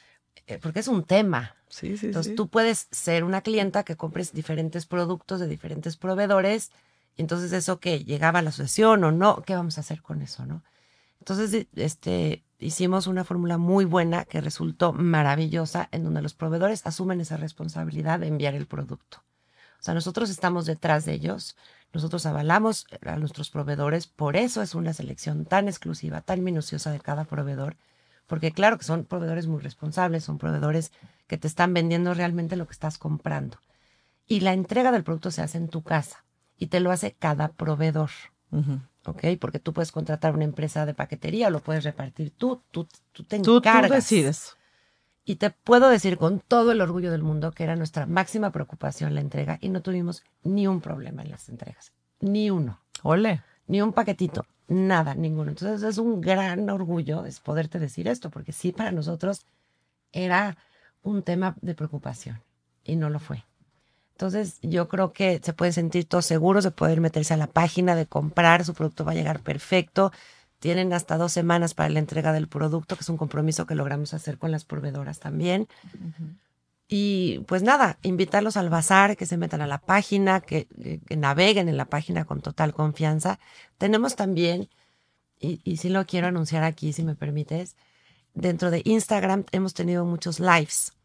Eh, 0.47 0.59
porque 0.61 0.81
es 0.81 0.89
un 0.89 1.05
tema. 1.05 1.55
Sí, 1.69 1.97
sí, 1.97 2.07
Entonces 2.07 2.35
tú 2.35 2.49
puedes 2.49 2.89
ser 2.91 3.25
una 3.25 3.43
clienta 3.43 3.85
que 3.85 3.97
compres 3.97 4.33
diferentes 4.33 4.87
productos 4.87 5.39
de 5.39 5.47
diferentes 5.47 5.97
proveedores 5.97 6.71
y 7.17 7.23
entonces 7.23 7.53
eso 7.53 7.79
que 7.79 8.05
llegaba 8.05 8.39
a 8.39 8.43
la 8.43 8.49
asociación 8.51 9.05
o 9.05 9.13
no, 9.13 9.43
¿qué 9.43 9.55
vamos 9.55 9.77
a 9.77 9.83
hacer 9.83 10.03
con 10.03 10.23
eso, 10.23 10.47
no? 10.47 10.63
Entonces, 11.21 11.67
este, 11.77 12.43
hicimos 12.59 13.07
una 13.07 13.25
fórmula 13.25 13.59
muy 13.59 13.85
buena 13.85 14.25
que 14.25 14.41
resultó 14.41 14.93
maravillosa 14.93 15.89
en 15.93 16.05
donde 16.05 16.23
los 16.23 16.35
proveedores 16.35 16.87
asumen 16.87 17.21
esa 17.21 17.37
responsabilidad 17.37 18.21
de 18.21 18.29
enviar 18.29 18.55
el 18.55 18.67
producto. 18.67 19.23
O 19.79 19.83
sea, 19.83 19.95
nosotros 19.95 20.29
estamos 20.29 20.67
detrás 20.67 21.05
de 21.05 21.13
ellos, 21.13 21.57
nosotros 21.93 22.27
avalamos 22.27 22.87
a 23.07 23.17
nuestros 23.17 23.51
proveedores, 23.51 24.09
por 24.09 24.37
eso 24.37 24.61
es 24.61 24.75
una 24.75 24.93
selección 24.93 25.45
tan 25.45 25.69
exclusiva, 25.69 26.21
tan 26.21 26.43
minuciosa 26.43 26.91
de 26.91 27.01
cada 27.01 27.25
proveedor, 27.25 27.77
porque 28.27 28.53
claro 28.53 28.77
que 28.77 28.85
son 28.85 29.05
proveedores 29.05 29.47
muy 29.47 29.61
responsables, 29.61 30.25
son 30.25 30.39
proveedores 30.39 30.93
que 31.27 31.39
te 31.39 31.47
están 31.47 31.73
vendiendo 31.75 32.13
realmente 32.13 32.57
lo 32.57 32.67
que 32.67 32.73
estás 32.73 32.99
comprando. 32.99 33.59
Y 34.27 34.41
la 34.41 34.53
entrega 34.53 34.93
del 34.93 35.05
producto 35.05 35.31
se 35.31 35.43
hace 35.43 35.59
en 35.59 35.69
tu 35.69 35.83
casa 35.83 36.25
y 36.59 36.67
te 36.67 36.81
lo 36.81 36.91
hace 36.91 37.13
cada 37.13 37.49
proveedor. 37.49 38.11
¿Ok? 39.11 39.25
Porque 39.41 39.59
tú 39.59 39.73
puedes 39.73 39.93
contratar 39.93 40.35
una 40.35 40.45
empresa 40.45 40.87
de 40.87 40.95
paquetería, 40.95 41.51
lo 41.51 41.61
puedes 41.61 41.85
repartir 41.85 42.31
tú, 42.31 42.63
tú, 42.71 42.87
tú 43.13 43.25
te 43.25 43.37
encargas. 43.37 43.89
Tú, 43.89 43.95
decides. 43.95 44.57
Y 45.25 45.37
te 45.37 45.51
puedo 45.51 45.91
decir 45.91 46.17
con 46.17 46.41
todo 46.41 46.73
el 46.73 46.81
orgullo 46.81 47.11
del 47.11 47.23
mundo 47.23 47.53
que 47.53 47.65
era 47.65 47.77
nuestra 47.77 48.07
máxima 48.07 48.51
preocupación 48.51 49.15
la 49.15 49.21
entrega 49.21 49.59
y 49.61 49.69
no 49.69 49.83
tuvimos 49.83 50.25
ni 50.43 50.67
un 50.67 50.81
problema 50.81 51.23
en 51.23 51.31
las 51.31 51.49
entregas, 51.49 51.93
ni 52.21 52.51
uno. 52.51 52.81
Ole. 53.03 53.43
Ni 53.67 53.83
un 53.83 53.93
paquetito, 53.93 54.47
nada, 54.69 55.15
ninguno. 55.15 55.51
Entonces 55.51 55.83
es 55.83 55.99
un 55.99 56.23
gran 56.23 56.71
orgullo 56.71 57.27
es 57.27 57.41
poderte 57.41 57.79
decir 57.79 58.09
esto, 58.09 58.31
porque 58.31 58.53
sí 58.53 58.73
para 58.73 58.93
nosotros 58.93 59.45
era 60.13 60.57
un 61.03 61.23
tema 61.23 61.57
de 61.61 61.75
preocupación 61.75 62.41
y 62.83 62.97
no 62.97 63.11
lo 63.11 63.21
fue. 63.21 63.45
Entonces, 64.19 64.59
yo 64.63 64.89
creo 64.89 65.13
que 65.13 65.41
se 65.41 65.53
pueden 65.53 65.73
sentir 65.73 66.05
todos 66.05 66.27
seguros 66.27 66.65
de 66.65 66.73
poder 66.73 67.01
meterse 67.01 67.35
a 67.35 67.37
la 67.37 67.47
página, 67.47 67.95
de 67.95 68.07
comprar, 68.07 68.65
su 68.65 68.75
producto 68.75 69.05
va 69.05 69.13
a 69.13 69.15
llegar 69.15 69.39
perfecto. 69.39 70.11
Tienen 70.59 70.93
hasta 70.93 71.17
dos 71.17 71.31
semanas 71.31 71.75
para 71.75 71.89
la 71.89 72.01
entrega 72.01 72.33
del 72.33 72.49
producto, 72.49 72.97
que 72.97 73.03
es 73.03 73.09
un 73.11 73.17
compromiso 73.17 73.65
que 73.65 73.77
logramos 73.77 74.15
hacer 74.15 74.37
con 74.37 74.51
las 74.51 74.65
proveedoras 74.65 75.21
también. 75.21 75.69
Y 76.89 77.45
pues 77.47 77.63
nada, 77.63 77.99
invitarlos 78.03 78.57
al 78.57 78.71
bazar, 78.71 79.17
que 79.17 79.25
se 79.25 79.37
metan 79.37 79.61
a 79.61 79.69
la 79.69 79.79
página, 79.79 80.41
que, 80.41 80.67
naveguen 81.17 81.69
en 81.69 81.77
la 81.77 81.85
página 81.85 82.25
con 82.25 82.41
total 82.41 82.75
confianza. 82.75 83.39
Tenemos 83.79 84.17
también, 84.17 84.69
y, 85.39 85.61
y 85.63 85.77
sí 85.77 85.91
lo 85.91 86.05
quiero 86.07 86.27
anunciar 86.27 86.65
aquí, 86.65 86.93
si 86.93 87.05
me 87.05 87.15
permites, 87.15 87.77
dentro 88.35 88.73
de 88.73 88.83
Instagram 88.85 89.45
hemos 89.53 89.75
tenido 89.75 90.05
muchos 90.05 90.41
lives 90.41 90.98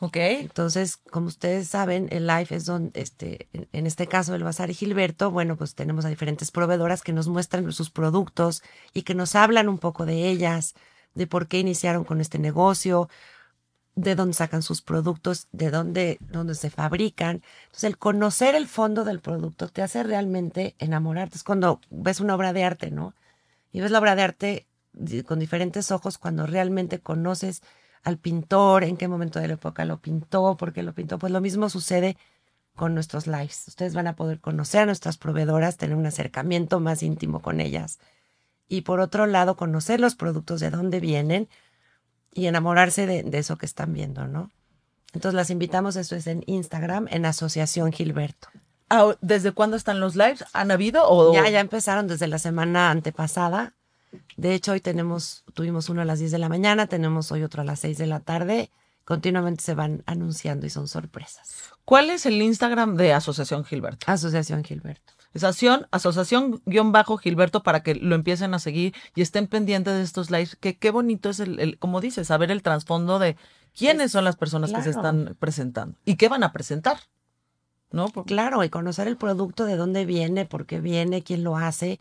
Ok. 0.00 0.16
Entonces, 0.16 0.96
como 0.96 1.28
ustedes 1.28 1.68
saben, 1.68 2.08
el 2.10 2.26
live 2.26 2.48
es 2.50 2.66
donde, 2.66 3.00
este, 3.00 3.48
en 3.52 3.86
este 3.86 4.06
caso, 4.06 4.34
el 4.34 4.42
Bazar 4.42 4.70
y 4.70 4.74
Gilberto, 4.74 5.30
bueno, 5.30 5.56
pues 5.56 5.74
tenemos 5.74 6.04
a 6.04 6.08
diferentes 6.08 6.50
proveedoras 6.50 7.02
que 7.02 7.12
nos 7.12 7.28
muestran 7.28 7.70
sus 7.72 7.90
productos 7.90 8.62
y 8.92 9.02
que 9.02 9.14
nos 9.14 9.34
hablan 9.34 9.68
un 9.68 9.78
poco 9.78 10.04
de 10.04 10.28
ellas, 10.28 10.74
de 11.14 11.26
por 11.26 11.46
qué 11.46 11.60
iniciaron 11.60 12.04
con 12.04 12.20
este 12.20 12.38
negocio, 12.38 13.08
de 13.94 14.16
dónde 14.16 14.34
sacan 14.34 14.62
sus 14.62 14.82
productos, 14.82 15.46
de 15.52 15.70
dónde, 15.70 16.18
dónde 16.20 16.54
se 16.56 16.70
fabrican. 16.70 17.42
Entonces, 17.66 17.84
el 17.84 17.98
conocer 17.98 18.56
el 18.56 18.66
fondo 18.66 19.04
del 19.04 19.20
producto 19.20 19.68
te 19.68 19.82
hace 19.82 20.02
realmente 20.02 20.74
enamorarte. 20.78 21.36
Es 21.36 21.44
cuando 21.44 21.80
ves 21.90 22.20
una 22.20 22.34
obra 22.34 22.52
de 22.52 22.64
arte, 22.64 22.90
¿no? 22.90 23.14
Y 23.72 23.80
ves 23.80 23.92
la 23.92 24.00
obra 24.00 24.16
de 24.16 24.22
arte 24.22 24.66
con 25.26 25.38
diferentes 25.38 25.90
ojos 25.90 26.18
cuando 26.18 26.46
realmente 26.46 27.00
conoces 27.00 27.62
al 28.04 28.18
pintor, 28.18 28.84
en 28.84 28.96
qué 28.96 29.08
momento 29.08 29.40
de 29.40 29.48
la 29.48 29.54
época 29.54 29.84
lo 29.84 30.00
pintó, 30.00 30.56
por 30.56 30.72
qué 30.72 30.82
lo 30.82 30.94
pintó. 30.94 31.18
Pues 31.18 31.32
lo 31.32 31.40
mismo 31.40 31.68
sucede 31.70 32.16
con 32.76 32.94
nuestros 32.94 33.26
lives. 33.26 33.64
Ustedes 33.68 33.94
van 33.94 34.06
a 34.06 34.14
poder 34.16 34.40
conocer 34.40 34.82
a 34.82 34.86
nuestras 34.86 35.16
proveedoras, 35.16 35.76
tener 35.76 35.96
un 35.96 36.06
acercamiento 36.06 36.80
más 36.80 37.02
íntimo 37.02 37.40
con 37.40 37.60
ellas. 37.60 37.98
Y 38.68 38.82
por 38.82 39.00
otro 39.00 39.26
lado, 39.26 39.56
conocer 39.56 40.00
los 40.00 40.14
productos 40.14 40.60
de 40.60 40.70
dónde 40.70 41.00
vienen 41.00 41.48
y 42.32 42.46
enamorarse 42.46 43.06
de, 43.06 43.38
eso 43.38 43.56
que 43.56 43.66
están 43.66 43.92
viendo, 43.92 44.26
¿no? 44.26 44.50
Entonces 45.12 45.34
las 45.34 45.50
invitamos, 45.50 45.96
eso 45.96 46.16
es 46.16 46.26
en 46.26 46.42
Instagram, 46.46 47.06
en 47.10 47.24
Asociación 47.24 47.92
Gilberto. 47.92 48.48
Ah, 48.90 49.16
¿Desde 49.20 49.52
cuándo 49.52 49.76
están 49.76 50.00
los 50.00 50.16
lives? 50.16 50.44
¿Han 50.52 50.70
habido? 50.70 51.08
O... 51.08 51.32
Ya, 51.32 51.48
ya 51.48 51.60
empezaron 51.60 52.08
desde 52.08 52.26
la 52.26 52.38
semana 52.38 52.90
antepasada. 52.90 53.74
De 54.36 54.54
hecho, 54.54 54.72
hoy 54.72 54.80
tenemos, 54.80 55.44
tuvimos 55.54 55.88
uno 55.88 56.02
a 56.02 56.04
las 56.04 56.18
10 56.18 56.30
de 56.32 56.38
la 56.38 56.48
mañana, 56.48 56.86
tenemos 56.86 57.30
hoy 57.32 57.42
otro 57.42 57.62
a 57.62 57.64
las 57.64 57.80
6 57.80 57.98
de 57.98 58.06
la 58.06 58.20
tarde. 58.20 58.70
Continuamente 59.04 59.62
se 59.62 59.74
van 59.74 60.02
anunciando 60.06 60.66
y 60.66 60.70
son 60.70 60.88
sorpresas. 60.88 61.72
¿Cuál 61.84 62.08
es 62.10 62.24
el 62.24 62.40
Instagram 62.40 62.96
de 62.96 63.12
Asociación 63.12 63.64
Gilberto? 63.64 64.10
Asociación 64.10 64.64
Gilberto. 64.64 65.12
Asociación, 65.34 65.86
asociación 65.90 66.62
guion 66.64 66.92
bajo 66.92 67.18
Gilberto 67.18 67.62
para 67.62 67.82
que 67.82 67.94
lo 67.94 68.14
empiecen 68.14 68.54
a 68.54 68.58
seguir 68.58 68.94
y 69.14 69.20
estén 69.20 69.46
pendientes 69.46 69.94
de 69.94 70.02
estos 70.02 70.30
lives. 70.30 70.56
Que 70.56 70.78
qué 70.78 70.90
bonito 70.90 71.28
es 71.28 71.40
el, 71.40 71.76
como 71.78 72.00
dices, 72.00 72.28
saber 72.28 72.50
el 72.50 72.62
trasfondo 72.62 73.18
de 73.18 73.36
quiénes 73.76 74.12
son 74.12 74.24
las 74.24 74.36
personas 74.36 74.72
que 74.72 74.82
se 74.82 74.90
están 74.90 75.36
presentando 75.38 75.98
y 76.04 76.16
qué 76.16 76.28
van 76.28 76.44
a 76.44 76.52
presentar. 76.52 76.98
¿No? 77.90 78.08
Claro, 78.08 78.64
y 78.64 78.70
conocer 78.70 79.06
el 79.06 79.16
producto, 79.16 79.66
de 79.66 79.76
dónde 79.76 80.04
viene, 80.04 80.46
por 80.46 80.66
qué 80.66 80.80
viene, 80.80 81.22
quién 81.22 81.44
lo 81.44 81.56
hace 81.56 82.00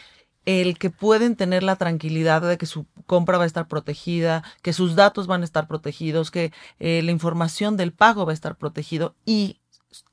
El 0.45 0.79
que 0.79 0.91
pueden 0.91 1.37
tener 1.37 1.63
la 1.63 1.77
tranquilidad 1.77 2.43
de 2.43 2.59
que 2.59 2.67
su 2.67 2.87
compra 3.07 3.39
va 3.39 3.45
a 3.45 3.47
estar 3.47 3.67
protegida, 3.67 4.45
que 4.63 4.75
sus 4.75 4.95
datos 4.95 5.27
van 5.27 5.41
a 5.41 5.45
estar 5.45 5.67
protegidos, 5.67 6.31
que 6.31 6.53
eh, 6.79 7.03
la 7.03 7.11
información 7.11 7.77
del 7.77 7.93
pago 7.93 8.27
va 8.27 8.33
a 8.33 8.35
estar 8.35 8.57
protegido 8.57 9.17
y 9.25 9.61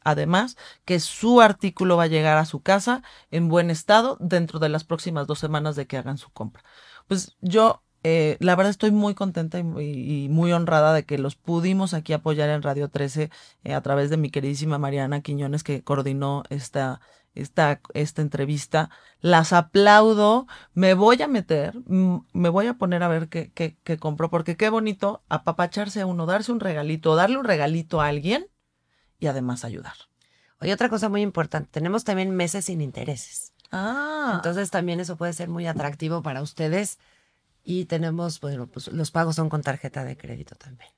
además 0.03 0.57
que 0.85 0.99
su 0.99 1.41
artículo 1.41 1.97
va 1.97 2.03
a 2.03 2.07
llegar 2.07 2.37
a 2.37 2.45
su 2.45 2.61
casa 2.61 3.03
en 3.29 3.49
buen 3.49 3.69
estado 3.69 4.17
dentro 4.19 4.59
de 4.59 4.69
las 4.69 4.85
próximas 4.85 5.27
dos 5.27 5.39
semanas 5.39 5.75
de 5.75 5.85
que 5.85 5.97
hagan 5.97 6.17
su 6.17 6.29
compra. 6.29 6.63
Pues 7.07 7.35
yo 7.41 7.83
eh, 8.03 8.37
la 8.39 8.55
verdad 8.55 8.71
estoy 8.71 8.91
muy 8.91 9.13
contenta 9.13 9.59
y, 9.59 10.27
muy 10.29 10.51
honrada 10.51 10.93
de 10.93 11.03
que 11.03 11.19
los 11.19 11.35
pudimos 11.35 11.93
aquí 11.93 12.13
apoyar 12.13 12.49
en 12.49 12.63
Radio 12.63 12.89
13 12.89 13.29
eh, 13.63 13.73
a 13.73 13.81
través 13.81 14.09
de 14.09 14.17
mi 14.17 14.31
queridísima 14.31 14.79
Mariana 14.79 15.21
Quiñones 15.21 15.63
que 15.63 15.83
coordinó 15.83 16.41
esta, 16.49 16.99
esta, 17.35 17.79
esta 17.93 18.21
entrevista. 18.23 18.89
Las 19.19 19.53
aplaudo, 19.53 20.47
me 20.73 20.95
voy 20.95 21.21
a 21.21 21.27
meter, 21.27 21.75
me 21.85 22.49
voy 22.49 22.67
a 22.67 22.73
poner 22.73 23.03
a 23.03 23.07
ver 23.07 23.29
qué, 23.29 23.51
qué, 23.53 23.77
qué 23.83 23.97
compro, 23.97 24.31
porque 24.31 24.57
qué 24.57 24.69
bonito 24.69 25.21
apapacharse 25.29 26.01
a 26.01 26.07
uno, 26.07 26.25
darse 26.25 26.51
un 26.51 26.59
regalito, 26.59 27.15
darle 27.15 27.37
un 27.37 27.45
regalito 27.45 28.01
a 28.01 28.07
alguien 28.07 28.47
y 29.19 29.27
además 29.27 29.63
ayudar. 29.63 29.93
Oye, 30.59 30.73
otra 30.73 30.89
cosa 30.89 31.07
muy 31.07 31.21
importante, 31.21 31.69
tenemos 31.71 32.03
también 32.03 32.31
meses 32.31 32.65
sin 32.65 32.81
intereses. 32.81 33.53
Ah. 33.71 34.33
Entonces 34.35 34.71
también 34.71 34.99
eso 34.99 35.17
puede 35.17 35.33
ser 35.33 35.49
muy 35.49 35.67
atractivo 35.67 36.23
para 36.23 36.41
ustedes 36.41 36.97
y 37.63 37.85
tenemos, 37.85 38.39
bueno, 38.39 38.67
pues 38.67 38.87
los 38.87 39.11
pagos 39.11 39.35
son 39.35 39.49
con 39.49 39.61
tarjeta 39.61 40.03
de 40.03 40.17
crédito 40.17 40.55
también. 40.55 40.91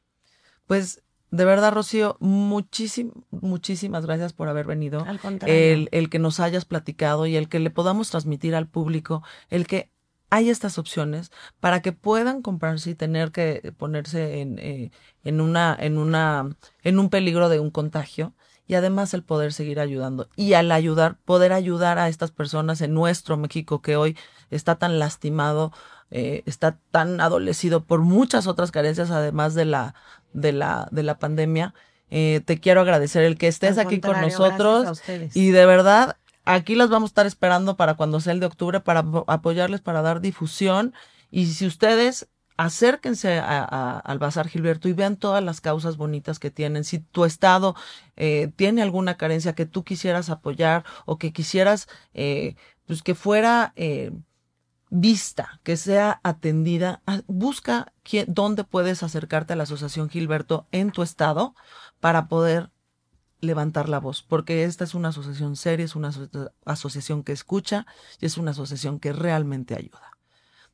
Pues 0.65 1.04
de 1.32 1.45
verdad, 1.45 1.73
Rocío, 1.73 2.15
muchísimas 2.19 4.06
gracias 4.06 4.34
por 4.34 4.49
haber 4.49 4.67
venido. 4.67 5.04
Al 5.04 5.19
contrario. 5.19 5.56
El, 5.56 5.89
el, 5.91 6.10
que 6.10 6.19
nos 6.19 6.39
hayas 6.39 6.63
platicado 6.63 7.26
y 7.26 7.36
el 7.36 7.49
que 7.49 7.60
le 7.60 7.71
podamos 7.71 8.12
transmitir 8.12 8.54
al 8.54 8.67
público, 8.67 9.23
el 9.49 9.65
que 9.65 9.89
hay 10.34 10.49
estas 10.49 10.80
opciones 10.80 11.32
para 11.60 11.84
que 11.84 11.91
puedan 11.91 12.41
comprarse 12.41 12.89
y 12.89 12.95
tener 12.95 13.32
que 13.32 13.71
ponerse 13.78 14.41
en, 14.41 14.58
eh, 14.58 14.91
en, 15.23 15.41
una, 15.41 15.78
en, 15.80 15.99
una, 15.99 16.56
en 16.82 16.97
un 16.97 17.12
peligro 17.12 17.49
de 17.49 17.60
un 17.60 17.69
contagio 17.69 18.34
y 18.65 18.73
además 18.73 19.13
el 19.13 19.23
poder 19.23 19.54
seguir 19.54 19.80
ayudando 19.80 20.30
y 20.36 20.54
al 20.54 20.71
ayudar, 20.71 21.19
poder 21.26 21.54
ayudar 21.54 21.99
a 21.99 22.10
estas 22.10 22.32
personas 22.32 22.82
en 22.82 22.95
nuestro 22.95 23.38
México 23.38 23.84
que 23.84 23.95
hoy 23.95 24.17
está 24.49 24.76
tan 24.76 24.97
lastimado 24.97 25.71
eh, 26.15 26.43
está 26.45 26.78
tan 26.91 27.19
adolecido 27.21 27.86
por 27.86 28.02
muchas 28.02 28.45
otras 28.45 28.69
carencias, 28.69 29.10
además 29.10 29.56
de 29.56 29.65
la, 29.65 29.95
de 30.34 30.52
la, 30.52 30.88
de 30.91 31.02
la 31.02 31.17
pandemia. 31.17 31.73
Eh, 32.12 32.41
te 32.45 32.60
quiero 32.60 32.82
agradecer 32.82 33.23
el 33.23 33.36
que 33.36 33.47
estés 33.47 33.80
aquí 33.80 33.99
con 33.99 34.21
nosotros. 34.21 35.02
Y 35.34 35.49
de 35.49 35.65
verdad, 35.65 36.17
aquí 36.45 36.76
las 36.76 36.91
vamos 36.91 37.08
a 37.08 37.13
estar 37.13 37.26
esperando 37.26 37.78
para 37.78 37.95
cuando 37.95 38.19
sea 38.19 38.34
el 38.34 38.39
de 38.39 38.45
octubre, 38.45 38.80
para 38.80 39.04
apoyarles, 39.26 39.82
para 39.82 40.04
dar 40.04 40.21
difusión. 40.21 40.93
Y 41.32 41.47
si 41.47 41.65
ustedes 41.65 42.28
acérquense 42.58 43.39
al 43.39 44.19
Bazar 44.19 44.47
Gilberto 44.47 44.88
y 44.89 44.93
vean 44.93 45.17
todas 45.17 45.43
las 45.43 45.62
causas 45.62 45.97
bonitas 45.97 46.38
que 46.38 46.52
tienen. 46.52 46.84
Si 46.84 46.99
tu 46.99 47.26
estado 47.26 47.76
eh, 48.17 48.52
tiene 48.56 48.84
alguna 48.84 49.17
carencia 49.17 49.54
que 49.54 49.65
tú 49.65 49.84
quisieras 49.84 50.30
apoyar 50.30 50.84
o 51.08 51.17
que 51.17 51.34
quisieras, 51.34 51.88
pues 52.13 53.02
que 53.02 53.15
fuera 53.15 53.73
vista, 54.93 55.60
que 55.63 55.75
sea 55.75 56.21
atendida, 56.23 57.01
busca 57.25 57.91
dónde 58.27 58.63
puedes 58.63 59.01
acercarte 59.01 59.53
a 59.53 59.56
la 59.56 59.63
Asociación 59.63 60.08
Gilberto 60.08 60.67
en 60.71 60.91
tu 60.91 61.01
estado 61.01 61.56
para 61.99 62.27
poder 62.27 62.69
levantar 63.41 63.89
la 63.89 63.99
voz, 63.99 64.21
porque 64.21 64.63
esta 64.63 64.84
es 64.84 64.93
una 64.93 65.10
asociación 65.10 65.56
seria, 65.56 65.84
es 65.84 65.95
una 65.95 66.12
asociación 66.63 67.23
que 67.23 67.32
escucha 67.32 67.88
y 68.21 68.27
es 68.27 68.38
una 68.38 68.51
asociación 68.51 68.99
que 68.99 69.13
realmente 69.13 69.75
ayuda. 69.75 70.12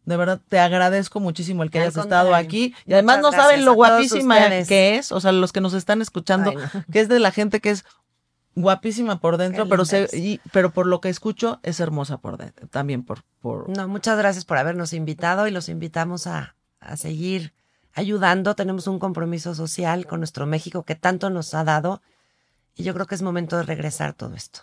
De 0.04 0.18
verdad, 0.18 0.42
te 0.48 0.60
agradezco 0.60 1.20
muchísimo 1.20 1.64
el 1.64 1.72
que 1.72 1.80
hayas 1.80 1.96
estado 1.96 2.34
aquí. 2.34 2.74
Y 2.86 2.94
además 2.94 3.22
no 3.22 3.32
saben 3.32 3.64
lo 3.64 3.74
guapísima 3.74 4.50
que 4.68 4.98
es, 4.98 5.12
o 5.12 5.20
sea, 5.22 5.32
los 5.32 5.54
que 5.54 5.62
nos 5.62 5.74
están 5.74 6.02
escuchando, 6.02 6.54
que 6.92 7.00
es 7.00 7.10
de 7.10 7.20
la 7.20 7.32
gente 7.32 7.60
que 7.60 7.70
es 7.70 7.86
guapísima 8.56 9.20
por 9.20 9.38
dentro, 9.38 9.68
pero 9.68 9.86
se, 9.86 10.40
pero 10.52 10.72
por 10.72 10.86
lo 10.86 11.02
que 11.02 11.10
escucho 11.10 11.60
es 11.64 11.80
hermosa 11.80 12.18
por 12.18 12.38
dentro, 12.38 12.68
también 12.68 13.04
por, 13.04 13.24
por... 13.42 13.70
No, 13.70 13.88
muchas 13.88 14.18
gracias 14.18 14.46
por 14.46 14.58
habernos 14.58 14.94
invitado 14.94 15.48
y 15.48 15.52
los 15.52 15.70
invitamos 15.70 16.28
a, 16.28 16.56
a 16.80 16.98
seguir 16.98 17.54
ayudando. 17.94 18.56
Tenemos 18.56 18.88
un 18.88 19.00
compromiso 19.00 19.56
social 19.56 20.08
con 20.08 20.20
nuestro 20.20 20.46
México 20.46 20.84
que 20.84 20.96
tanto 20.96 21.30
nos 21.30 21.54
ha 21.54 21.64
dado 21.64 22.02
y 22.76 22.84
yo 22.84 22.94
creo 22.94 23.06
que 23.06 23.16
es 23.16 23.22
momento 23.22 23.58
de 23.58 23.64
regresar 23.64 24.14
todo 24.14 24.36
esto. 24.36 24.62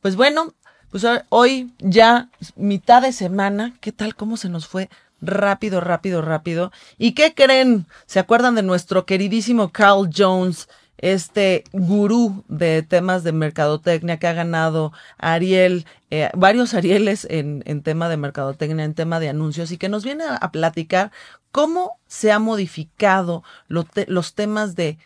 Pues 0.00 0.16
bueno, 0.16 0.54
pues 0.90 1.04
hoy 1.30 1.72
ya 1.78 2.28
mitad 2.56 3.02
de 3.02 3.12
semana, 3.12 3.74
¿qué 3.80 3.92
tal 3.92 4.14
cómo 4.14 4.36
se 4.36 4.48
nos 4.48 4.66
fue? 4.66 4.88
Rápido, 5.20 5.80
rápido, 5.80 6.22
rápido. 6.22 6.72
¿Y 6.98 7.12
qué 7.12 7.34
creen? 7.34 7.86
¿Se 8.06 8.18
acuerdan 8.18 8.54
de 8.54 8.62
nuestro 8.62 9.06
queridísimo 9.06 9.70
Carl 9.70 10.10
Jones? 10.14 10.68
Este 10.98 11.64
gurú 11.72 12.44
de 12.48 12.82
temas 12.82 13.22
de 13.24 13.32
mercadotecnia 13.32 14.18
que 14.18 14.26
ha 14.26 14.32
ganado 14.32 14.92
Ariel, 15.18 15.86
eh, 16.10 16.30
varios 16.34 16.74
Arieles 16.74 17.26
en, 17.30 17.62
en, 17.66 17.82
tema 17.82 18.08
de 18.08 18.16
mercadotecnia, 18.16 18.84
en 18.84 18.94
tema 18.94 19.20
de 19.20 19.28
anuncios, 19.28 19.70
y 19.72 19.78
que 19.78 19.88
nos 19.88 20.04
viene 20.04 20.24
a, 20.24 20.50
platicar 20.50 21.12
cómo 21.52 21.98
se 22.06 22.32
ha 22.32 22.38
modificado 22.38 23.42
los 23.68 24.34
temas 24.34 24.74
de, 24.74 24.98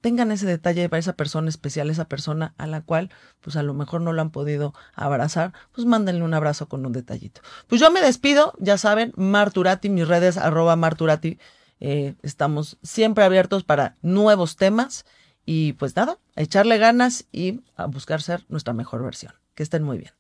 tengan 0.00 0.33
ese 0.33 0.46
detalle 0.46 0.88
para 0.88 1.00
esa 1.00 1.12
persona 1.12 1.50
especial, 1.50 1.90
esa 1.90 2.07
persona 2.07 2.55
a 2.57 2.66
la 2.66 2.81
cual, 2.81 3.11
pues 3.40 3.57
a 3.57 3.62
lo 3.62 3.74
mejor 3.74 4.00
no 4.00 4.14
lo 4.14 4.22
han 4.22 4.31
podido 4.31 4.72
abrazar, 4.94 5.53
pues 5.72 5.87
mándenle 5.87 6.22
un 6.22 6.33
abrazo 6.33 6.66
con 6.66 6.87
un 6.87 6.92
detallito. 6.92 7.42
Pues 7.66 7.79
yo 7.79 7.90
me 7.90 8.00
despido, 8.00 8.55
ya 8.59 8.79
saben, 8.79 9.12
Marturati, 9.16 9.90
mis 9.90 10.09
redes, 10.09 10.38
arroba 10.38 10.77
Marturati, 10.77 11.38
eh, 11.81 12.14
estamos 12.22 12.79
siempre 12.83 13.24
abiertos 13.24 13.64
para 13.64 13.96
nuevos 14.00 14.57
temas 14.57 15.05
y 15.44 15.74
pues 15.74 15.96
nada, 15.96 16.18
a 16.37 16.42
echarle 16.42 16.78
ganas 16.78 17.26
y 17.33 17.61
a 17.76 17.87
buscar 17.87 18.22
ser 18.22 18.44
nuestra 18.48 18.72
mejor 18.72 19.02
versión. 19.02 19.33
Que 19.54 19.62
estén 19.62 19.83
muy 19.83 19.98
bien. 19.98 20.12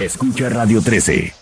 Escucha 0.00 0.48
Radio 0.48 0.80
13. 0.82 1.34